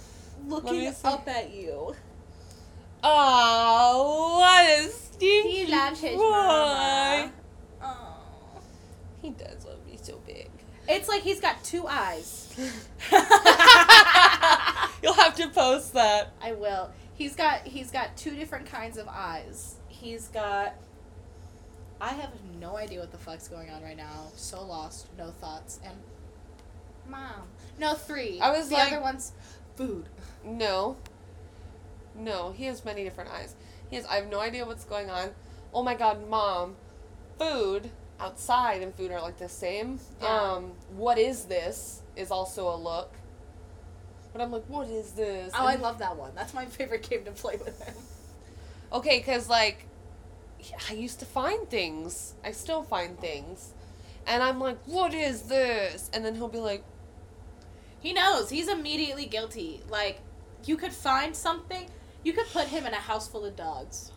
[0.47, 1.95] looking up at you.
[3.03, 6.23] Oh, what a stinky He loves his boy.
[6.31, 7.33] mama.
[7.83, 8.17] Oh.
[9.21, 10.51] He does love me so big.
[10.89, 12.49] It's like he's got two eyes.
[15.03, 16.33] You'll have to post that.
[16.43, 16.91] I will.
[17.15, 19.77] He's got he's got two different kinds of eyes.
[19.89, 20.75] He's got
[22.01, 24.29] I have no idea what the fuck's going on right now.
[24.37, 25.95] So lost, no thoughts, and
[27.09, 27.49] mom.
[27.79, 28.41] No three.
[28.41, 29.33] I was the like- other one's
[29.77, 30.09] food.
[30.45, 30.97] No.
[32.17, 33.55] No, he has many different eyes.
[33.91, 35.31] He has I have no idea what's going on.
[35.73, 36.77] Oh my god, mom.
[37.39, 37.91] Food
[38.21, 39.99] outside and food are like the same.
[40.21, 40.53] Yeah.
[40.53, 42.03] Um, what is this?
[42.17, 43.13] Is also a look.
[44.35, 45.53] But I'm like, what is this?
[45.57, 46.33] Oh, I love that one.
[46.35, 47.95] That's my favorite game to play with him.
[48.93, 49.87] Okay, because, like,
[50.91, 52.35] I used to find things.
[52.45, 53.73] I still find things.
[54.27, 56.11] And I'm like, what is this?
[56.13, 56.83] And then he'll be like,
[58.01, 58.51] He knows.
[58.51, 59.83] He's immediately guilty.
[59.89, 60.21] Like,
[60.65, 61.89] you could find something.
[62.25, 64.11] You could put him in a house full of dogs,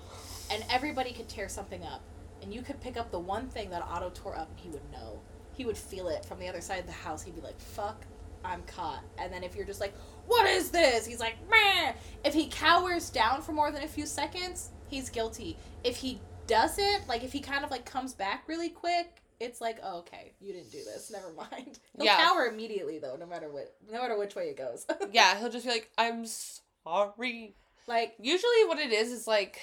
[0.50, 2.02] and everybody could tear something up.
[2.42, 4.92] And you could pick up the one thing that Otto tore up, and he would
[4.92, 5.20] know.
[5.56, 7.24] He would feel it from the other side of the house.
[7.24, 8.06] He'd be like, fuck,
[8.44, 9.04] I'm caught.
[9.18, 9.94] And then if you're just like,
[10.26, 11.06] what is this?
[11.06, 11.94] He's like, meh.
[12.24, 15.58] If he cowers down for more than a few seconds, he's guilty.
[15.84, 19.78] If he doesn't, like, if he kind of like comes back really quick, it's like,
[19.84, 21.12] oh, okay, you didn't do this.
[21.14, 21.80] Never mind.
[21.96, 22.18] He'll Yeah.
[22.18, 24.86] cower immediately though, no matter what, no matter which way it goes.
[25.12, 27.56] yeah, he'll just be like, I'm sorry.
[27.88, 29.60] like, Usually, what it is is like,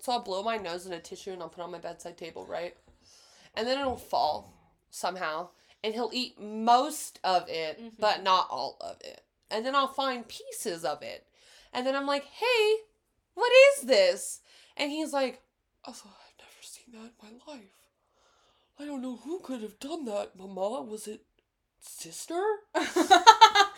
[0.00, 2.16] so I'll blow my nose in a tissue and I'll put it on my bedside
[2.16, 2.76] table, right?
[3.54, 4.52] And then it'll fall
[4.90, 5.50] somehow,
[5.84, 7.92] and he'll eat most of it, Mhm.
[7.98, 9.24] but not all of it.
[9.50, 11.26] And then I'll find pieces of it,
[11.72, 12.76] and then I'm like, hey,
[13.34, 14.40] what is this?
[14.76, 15.42] And he's like,
[15.86, 17.62] oh, I've never seen that in my life.
[18.78, 20.82] I don't know who could have done that, Mama.
[20.82, 21.24] Was it
[21.80, 22.42] sister?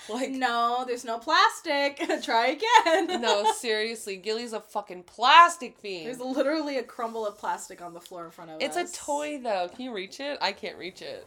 [0.06, 1.96] Like, no, there's no plastic.
[2.22, 3.22] Try again.
[3.22, 6.06] no, seriously, Gilly's a fucking plastic fiend.
[6.06, 8.90] There's literally a crumble of plastic on the floor in front of It's us.
[8.90, 9.68] It's a toy though.
[9.68, 10.36] Can you reach it?
[10.42, 11.26] I can't reach it.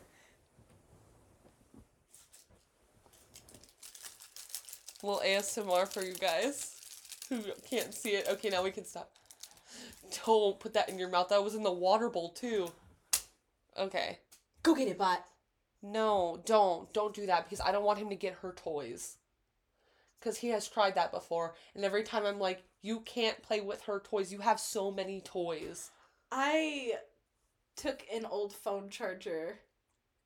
[5.04, 6.76] Little ASMR for you guys
[7.30, 8.28] who can't see it.
[8.30, 9.12] Okay, now we can stop.
[10.26, 11.30] Don't put that in your mouth.
[11.30, 12.72] That was in the water bowl too.
[13.78, 14.20] Okay.
[14.64, 15.24] Go get it, bot.
[15.84, 16.91] No, don't.
[16.93, 19.18] Don't do that because I don't want him to get her toys.
[20.20, 21.54] Because he has tried that before.
[21.76, 24.32] And every time I'm like, you can't play with her toys.
[24.32, 25.91] You have so many toys.
[26.32, 26.93] I
[27.76, 29.60] took an old phone charger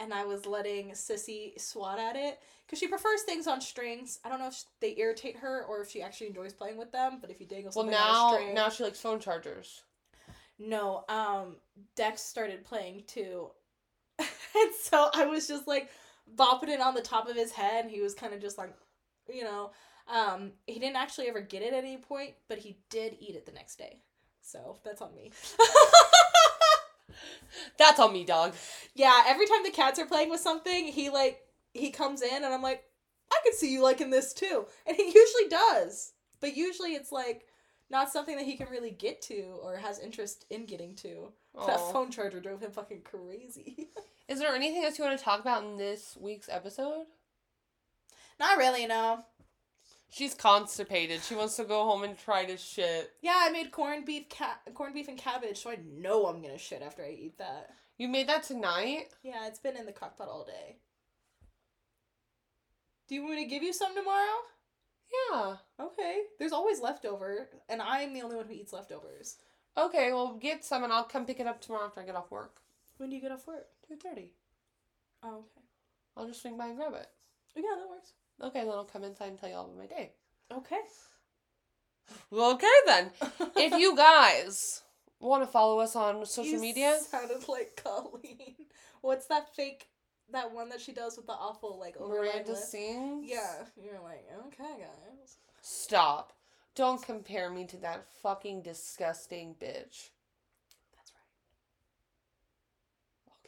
[0.01, 4.19] and I was letting Sissy swat at it because she prefers things on strings.
[4.25, 7.19] I don't know if they irritate her or if she actually enjoys playing with them.
[7.21, 9.83] But if you dangle Well, something on a now string, now she likes phone chargers.
[10.57, 11.57] no, um,
[11.95, 13.49] Dex started playing too,
[14.19, 15.89] and so I was just like
[16.35, 17.85] bopping it on the top of his head.
[17.85, 18.73] And he was kind of just like,
[19.31, 19.71] you know,
[20.07, 23.45] um, he didn't actually ever get it at any point, but he did eat it
[23.45, 23.99] the next day.
[24.41, 25.31] So that's on me.
[27.77, 28.53] That's on me, dog.
[28.95, 31.41] Yeah, every time the cats are playing with something, he like
[31.73, 32.83] he comes in and I'm like,
[33.31, 34.65] I could see you liking this too.
[34.87, 36.13] And he usually does.
[36.39, 37.45] But usually it's like
[37.89, 41.31] not something that he can really get to or has interest in getting to.
[41.67, 43.89] That phone charger drove him fucking crazy.
[44.27, 47.05] Is there anything else you want to talk about in this week's episode?
[48.39, 49.23] not really, no.
[50.11, 51.21] She's constipated.
[51.23, 53.13] She wants to go home and try to shit.
[53.21, 56.57] Yeah, I made corned beef ca- corned beef and cabbage, so I know I'm gonna
[56.57, 57.71] shit after I eat that.
[57.97, 59.05] You made that tonight?
[59.23, 60.75] Yeah, it's been in the crock pot all day.
[63.07, 64.39] Do you want me to give you some tomorrow?
[65.31, 65.55] Yeah.
[65.79, 66.23] Okay.
[66.39, 69.37] There's always leftover, and I'm the only one who eats leftovers.
[69.77, 72.31] Okay, well, get some and I'll come pick it up tomorrow after I get off
[72.31, 72.57] work.
[72.97, 73.67] When do you get off work?
[73.89, 74.27] 2.30.
[75.23, 75.65] Oh, okay.
[76.17, 77.07] I'll just swing by and grab it.
[77.55, 78.11] Yeah, that works.
[78.43, 80.11] Okay, then I'll come inside and tell you all about my day.
[80.51, 80.79] Okay.
[82.29, 83.11] Well, okay then.
[83.55, 84.81] if you guys
[85.19, 88.55] want to follow us on social You media, sounded like Colleen.
[89.01, 89.87] What's that fake?
[90.31, 93.29] That one that she does with the awful like Miranda sings.
[93.29, 95.37] Yeah, you're like okay, guys.
[95.61, 96.33] Stop.
[96.73, 100.09] Don't compare me to that fucking disgusting bitch.
[100.95, 101.11] That's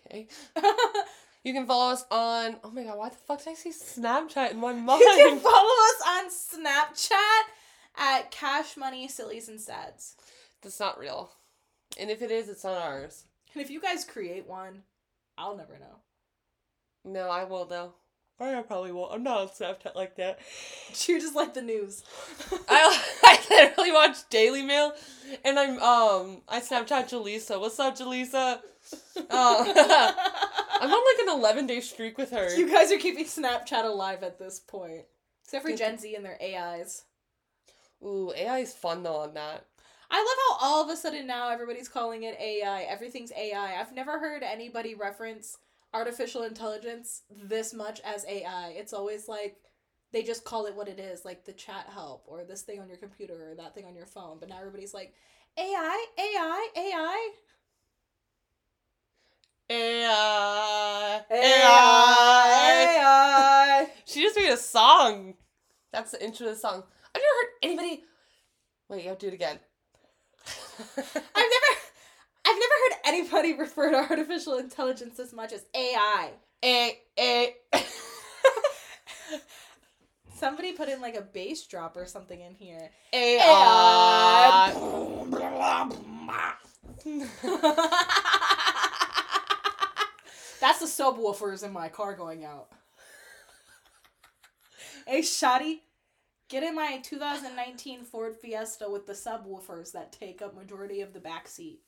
[0.06, 0.28] right.
[0.28, 0.28] Okay.
[1.44, 1.50] right.
[1.50, 2.58] You can follow us on.
[2.64, 5.02] Oh my god, why the fuck did I say Snapchat in my mind?
[5.02, 7.42] you can follow us on Snapchat
[7.98, 10.16] at Cash Money Sillies and Sads.
[10.62, 11.32] That's not real.
[12.00, 13.26] And if it is, it's not ours.
[13.54, 14.84] And if you guys create one,
[15.38, 16.00] I'll never know.
[17.06, 17.94] No, I will though.
[18.40, 19.14] Or I probably won't.
[19.14, 20.40] I'm not on Snapchat like that.
[21.08, 22.04] You're just like the news.
[22.68, 24.94] I I literally watch Daily Mail,
[25.44, 27.60] and I'm um I Snapchat Jaleesa.
[27.60, 28.60] What's up, Jaleesa?
[29.16, 29.24] Uh,
[30.82, 32.54] I'm on like an 11 day streak with her.
[32.54, 35.04] you guys are keeping Snapchat alive at this point.
[35.46, 37.04] Except for Gen Z and their AIs.
[38.04, 39.66] Ooh, AI is fun though on that.
[40.12, 42.84] I love how all of a sudden now everybody's calling it AI.
[42.84, 43.80] Everything's AI.
[43.80, 45.58] I've never heard anybody reference
[45.94, 48.74] artificial intelligence this much as AI.
[48.76, 49.58] It's always like
[50.14, 52.88] they just call it what it is, like the chat help or this thing on
[52.88, 54.38] your computer or that thing on your phone.
[54.40, 55.14] But now everybody's like,
[55.58, 57.30] AI, AI, AI.
[59.70, 63.90] AI, AI, AI.
[64.06, 65.34] She just made a song.
[65.92, 66.84] That's the intro to the song.
[67.16, 68.04] I've never heard anybody.
[68.90, 69.60] Wait, you have to do it again.
[70.98, 71.80] I've never
[72.46, 76.32] I've never heard anybody refer to artificial intelligence as much as AI.
[76.64, 77.56] A A.
[80.44, 82.90] Somebody put in like a bass drop or something in here.
[83.14, 84.74] AI.
[90.60, 92.68] That's the subwoofers in my car going out.
[95.08, 95.80] hey, Shotty,
[96.50, 101.22] get in my 2019 Ford Fiesta with the subwoofers that take up majority of the
[101.22, 101.80] back seat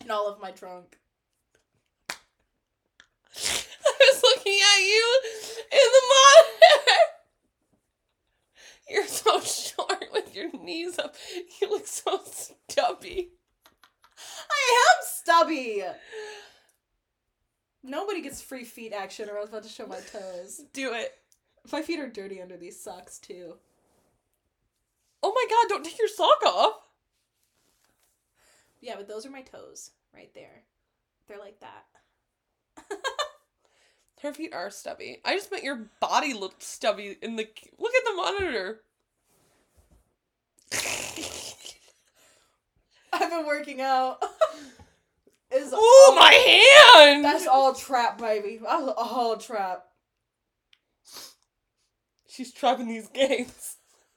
[0.00, 0.96] and all of my trunk.
[3.36, 3.44] I
[4.00, 5.20] was looking at you
[5.70, 6.55] in the monitor.
[8.88, 11.14] You're so short with your knees up.
[11.60, 13.30] You look so stubby.
[14.50, 15.82] I am stubby.
[17.82, 20.62] Nobody gets free feet action, or I was about to show my toes.
[20.72, 21.12] Do it.
[21.72, 23.54] My feet are dirty under these socks too.
[25.22, 26.74] Oh my god, don't take your sock off.
[28.80, 30.62] Yeah, but those are my toes right there.
[31.26, 31.86] They're like that.
[34.26, 35.20] Her feet are stubby.
[35.24, 37.46] I just meant your body looked stubby in the.
[37.78, 38.80] Look at the monitor.
[43.12, 44.20] I've been working out.
[45.52, 47.24] Is Oh, my hand!
[47.24, 48.58] That's all trap, baby.
[48.60, 49.84] That's all trap.
[52.28, 53.76] She's trapping these games.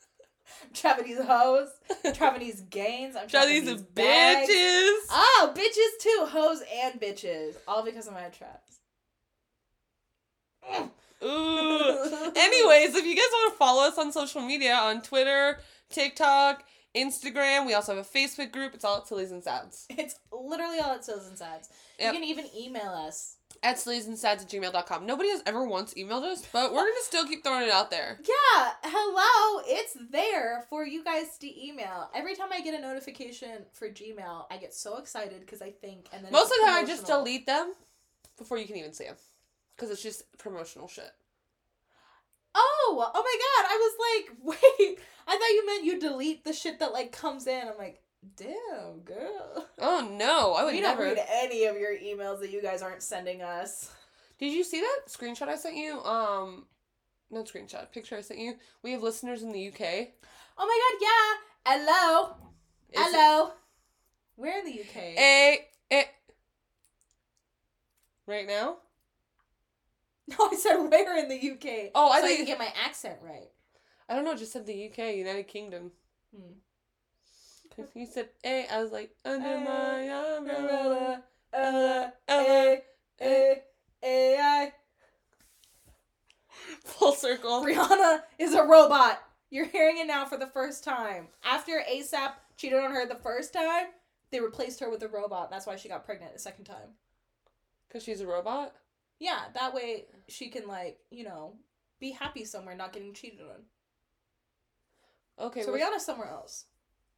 [0.73, 1.69] Trapping these hoes.
[2.15, 3.15] Trapping these gains.
[3.15, 5.05] I'm Trapping these these bitches.
[5.11, 6.25] Oh, bitches too.
[6.25, 7.53] Hoes and bitches.
[7.67, 8.68] All because of my traps.
[11.21, 12.31] Ooh.
[12.35, 16.63] Anyways, if you guys want to follow us on social media on Twitter, TikTok,
[16.95, 18.73] Instagram, we also have a Facebook group.
[18.73, 19.85] It's all at Sillies and Sads.
[19.89, 21.69] It's literally all it says and sads.
[21.99, 22.13] Yep.
[22.13, 23.35] You can even email us.
[23.61, 25.05] At sillies and sads at gmail.com.
[25.05, 27.91] Nobody has ever once emailed us, but we're going to still keep throwing it out
[27.91, 28.17] there.
[28.21, 29.61] Yeah, hello.
[29.67, 32.09] It's there for you guys to email.
[32.15, 36.07] Every time I get a notification for Gmail, I get so excited because I think,
[36.13, 37.73] and then Most of the time, I just delete them
[38.37, 39.17] before you can even see them.
[39.79, 41.09] Because it's just promotional shit.
[42.53, 43.71] Oh, oh my god!
[43.71, 44.99] I was like, wait.
[45.25, 47.65] I thought you meant you delete the shit that like comes in.
[47.65, 48.01] I'm like,
[48.35, 49.67] damn, girl.
[49.77, 51.05] Oh no, I would we never.
[51.05, 53.89] don't read any of your emails that you guys aren't sending us.
[54.37, 56.01] Did you see that screenshot I sent you?
[56.01, 56.65] Um,
[57.31, 58.55] not screenshot, picture I sent you.
[58.83, 60.09] We have listeners in the UK.
[60.57, 61.85] Oh my god, yeah.
[61.85, 62.35] Hello,
[62.91, 63.51] Is hello.
[64.35, 64.97] We're in the UK.
[65.17, 66.03] A, a,
[68.27, 68.77] right now?
[70.39, 71.91] no, I said where in the UK.
[71.95, 73.49] Oh, I so thought you get my accent right.
[74.07, 75.91] I don't know, just said the UK, United Kingdom.
[76.35, 76.53] Hmm.
[77.75, 81.23] 'Cause you said A, I was like, under Uh, my umbrella.
[81.53, 82.81] Umbrella, Uh, A,
[83.21, 83.63] A,
[84.03, 84.73] AI.
[86.83, 87.63] full circle.
[87.63, 89.21] Rihanna is a robot.
[89.49, 91.27] You're hearing it now for the first time.
[91.43, 93.87] After ASAP cheated on her the first time,
[94.31, 95.49] they replaced her with a robot.
[95.49, 96.95] That's why she got pregnant the second time.
[97.87, 98.75] Because she's a robot?
[99.19, 101.53] Yeah, that way she can like, you know,
[101.99, 103.63] be happy somewhere, not getting cheated on.
[105.47, 106.65] Okay, so Rihanna's somewhere else.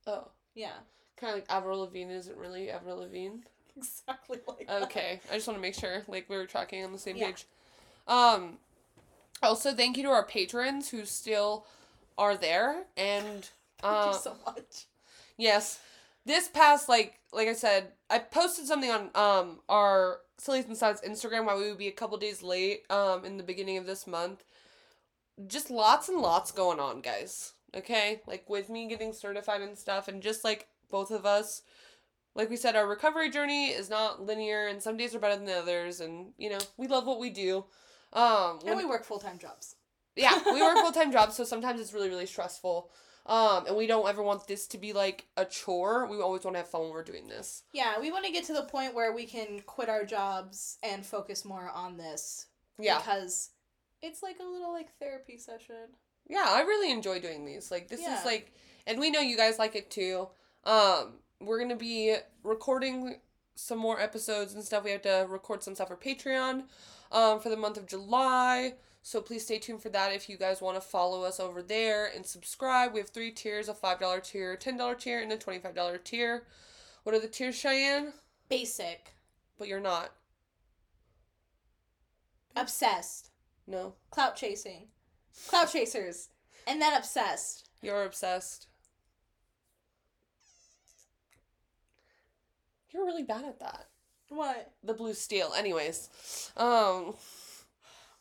[0.08, 0.28] oh.
[0.54, 0.74] Yeah,
[1.16, 3.38] Kind of like Avril Lavigne isn't really Avril Lavigne.
[3.78, 4.84] exactly like that.
[4.84, 7.28] Okay, I just want to make sure like we were tracking on the same Yeah.
[7.28, 7.46] page.
[8.08, 8.58] Um,
[9.42, 11.66] also thank you to our patrons who still
[12.18, 13.50] are there and
[13.82, 14.86] Thank uh, you so much.
[15.38, 15.80] yes,
[16.26, 21.02] this past like like I said, I posted something on um our Sillies and Sads
[21.02, 24.08] Instagram why we would be a couple days late um in the beginning of this
[24.08, 24.44] month.
[25.46, 27.54] Just lots and lots going on, guys.
[27.76, 31.62] Okay, like with me getting certified and stuff, and just like both of us
[32.34, 35.50] like we said, our recovery journey is not linear, and some days are better than
[35.56, 37.66] others, and you know we love what we do.
[38.14, 39.76] Um, And when- we work full time jobs.
[40.16, 42.90] yeah, we work full time jobs, so sometimes it's really really stressful.
[43.26, 46.08] Um, and we don't ever want this to be like a chore.
[46.08, 47.64] We always want to have fun when we're doing this.
[47.72, 51.06] Yeah, we want to get to the point where we can quit our jobs and
[51.06, 52.48] focus more on this.
[52.80, 53.52] Yeah, Because
[54.02, 55.76] it's like a little like therapy session.
[56.28, 57.70] yeah, I really enjoy doing these.
[57.70, 58.18] Like this Yeah.
[58.20, 58.54] is like,
[58.88, 60.28] and we know you guys like it too.
[60.64, 63.18] Um, we're gonna be recording
[63.54, 64.84] some more episodes and stuff.
[64.84, 66.64] We have to record some stuff for Patreon,
[67.12, 68.74] um, for the month of July.
[69.04, 72.06] So please stay tuned for that if you guys want to follow us over there
[72.14, 72.94] and subscribe.
[72.94, 75.76] We have three tiers: a five dollar tier, ten dollar tier, and a twenty five
[75.76, 76.44] dollar tier.
[77.04, 78.14] What are the tiers, Cheyenne?
[78.48, 79.14] Basic.
[79.58, 80.12] But you're not.
[82.56, 83.30] Obsessed.
[83.68, 84.88] No, Clout chasing.
[85.48, 86.30] Clout chasers.
[86.68, 87.70] And then obsessed.
[87.82, 88.68] you're obsessed.
[92.92, 93.88] You're really bad at that.
[94.30, 94.74] What?
[94.84, 95.54] The blue steel.
[95.58, 96.10] Anyways,
[96.58, 97.16] um,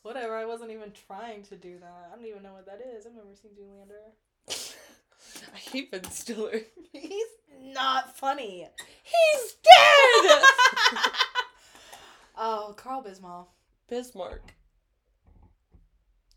[0.03, 2.09] Whatever, I wasn't even trying to do that.
[2.11, 3.05] I don't even know what that is.
[3.05, 4.11] I've never seen Zoolander.
[5.53, 6.61] I hate Ben Stiller.
[6.91, 7.27] He's
[7.61, 8.67] not funny.
[9.03, 10.41] He's dead.
[12.37, 13.47] oh, Carl Bismarck.
[13.87, 14.53] Bismarck.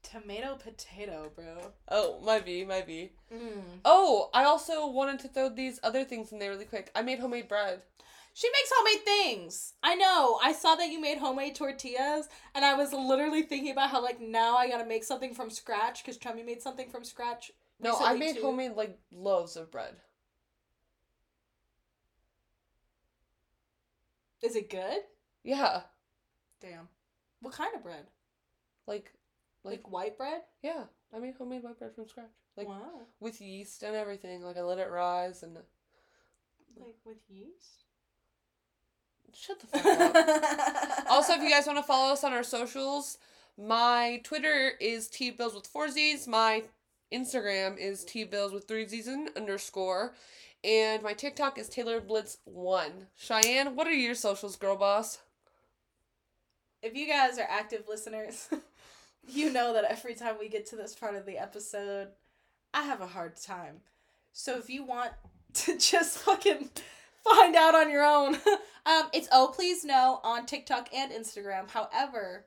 [0.02, 1.72] Tomato potato, bro.
[1.88, 3.12] Oh, might be, might be.
[3.32, 3.62] Mm.
[3.84, 6.90] Oh, I also wanted to throw these other things in there really quick.
[6.94, 7.80] I made homemade bread.
[8.36, 9.74] She makes homemade things.
[9.80, 10.40] I know.
[10.42, 14.20] I saw that you made homemade tortillas, and I was literally thinking about how like
[14.20, 17.52] now I gotta make something from scratch because Chummy made something from scratch.
[17.78, 18.42] No, I made too.
[18.42, 19.94] homemade like loaves of bread.
[24.42, 24.98] Is it good?
[25.42, 25.82] Yeah,
[26.60, 26.88] Damn.
[27.40, 28.06] What kind of bread?
[28.86, 29.12] like,
[29.62, 30.42] like Like white bread?
[30.62, 33.02] yeah, I made homemade white bread from scratch, like wow.
[33.20, 34.42] with yeast and everything.
[34.42, 35.54] Like I let it rise and
[36.76, 37.83] Like with yeast?
[39.32, 41.06] Shut the fuck up.
[41.10, 43.18] also, if you guys want to follow us on our socials,
[43.56, 46.26] my Twitter is T Bills with four Z's.
[46.26, 46.64] My
[47.12, 50.14] Instagram is T Bills with three Z's and underscore.
[50.62, 53.08] And my TikTok is Taylor Blitz one.
[53.16, 55.18] Cheyenne, what are your socials, girl boss?
[56.84, 58.48] if you guys are active listeners,
[59.28, 62.08] you know that every time we get to this part of the episode,
[62.74, 63.76] I have a hard time.
[64.32, 65.12] So if you want
[65.54, 66.70] to just fucking
[67.24, 68.34] find out on your own,
[68.86, 71.70] um, it's oh please no on TikTok and Instagram.
[71.70, 72.46] However,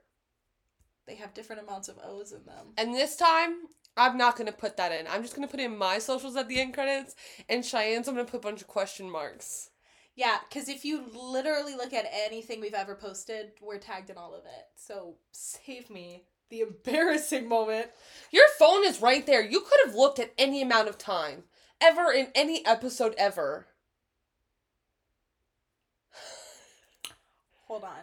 [1.07, 2.73] they have different amounts of O's in them.
[2.77, 3.55] And this time,
[3.95, 5.07] I'm not gonna put that in.
[5.07, 7.15] I'm just gonna put in my socials at the end credits,
[7.49, 9.69] and Cheyenne's I'm gonna put a bunch of question marks.
[10.15, 14.33] Yeah, because if you literally look at anything we've ever posted, we're tagged in all
[14.33, 14.65] of it.
[14.75, 17.89] So save me the embarrassing moment.
[18.31, 19.43] Your phone is right there.
[19.43, 21.43] You could have looked at any amount of time,
[21.79, 23.67] ever in any episode ever.
[27.67, 27.99] Hold on.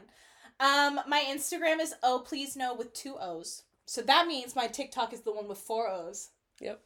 [0.61, 3.63] Um, my Instagram is oh please no with two O's.
[3.87, 6.31] So that means my TikTok is the one with four O's.
[6.61, 6.81] Yep.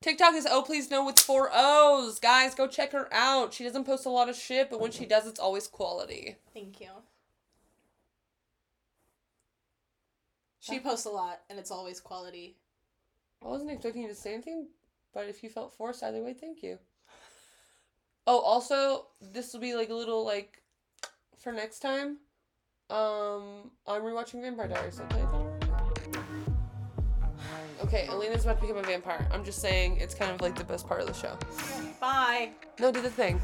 [0.00, 2.18] TikTok is oh please no with four O's.
[2.18, 3.52] Guys, go check her out.
[3.52, 6.36] She doesn't post a lot of shit, but when she does, it's always quality.
[6.52, 6.88] Thank you.
[10.60, 12.56] She posts a lot and it's always quality.
[13.44, 14.68] I wasn't expecting you to say anything,
[15.12, 16.78] but if you felt forced either way, thank you.
[18.26, 20.62] Oh, also, this will be like a little like
[21.44, 22.16] for next time.
[22.90, 24.96] Um, I'm rewatching Vampire Diaries.
[24.96, 26.10] Did I tell you that already?
[27.82, 29.28] Okay, Elena's about to become a vampire.
[29.30, 31.36] I'm just saying it's kind of like the best part of the show.
[32.00, 32.52] Bye.
[32.80, 33.40] No, do the thing.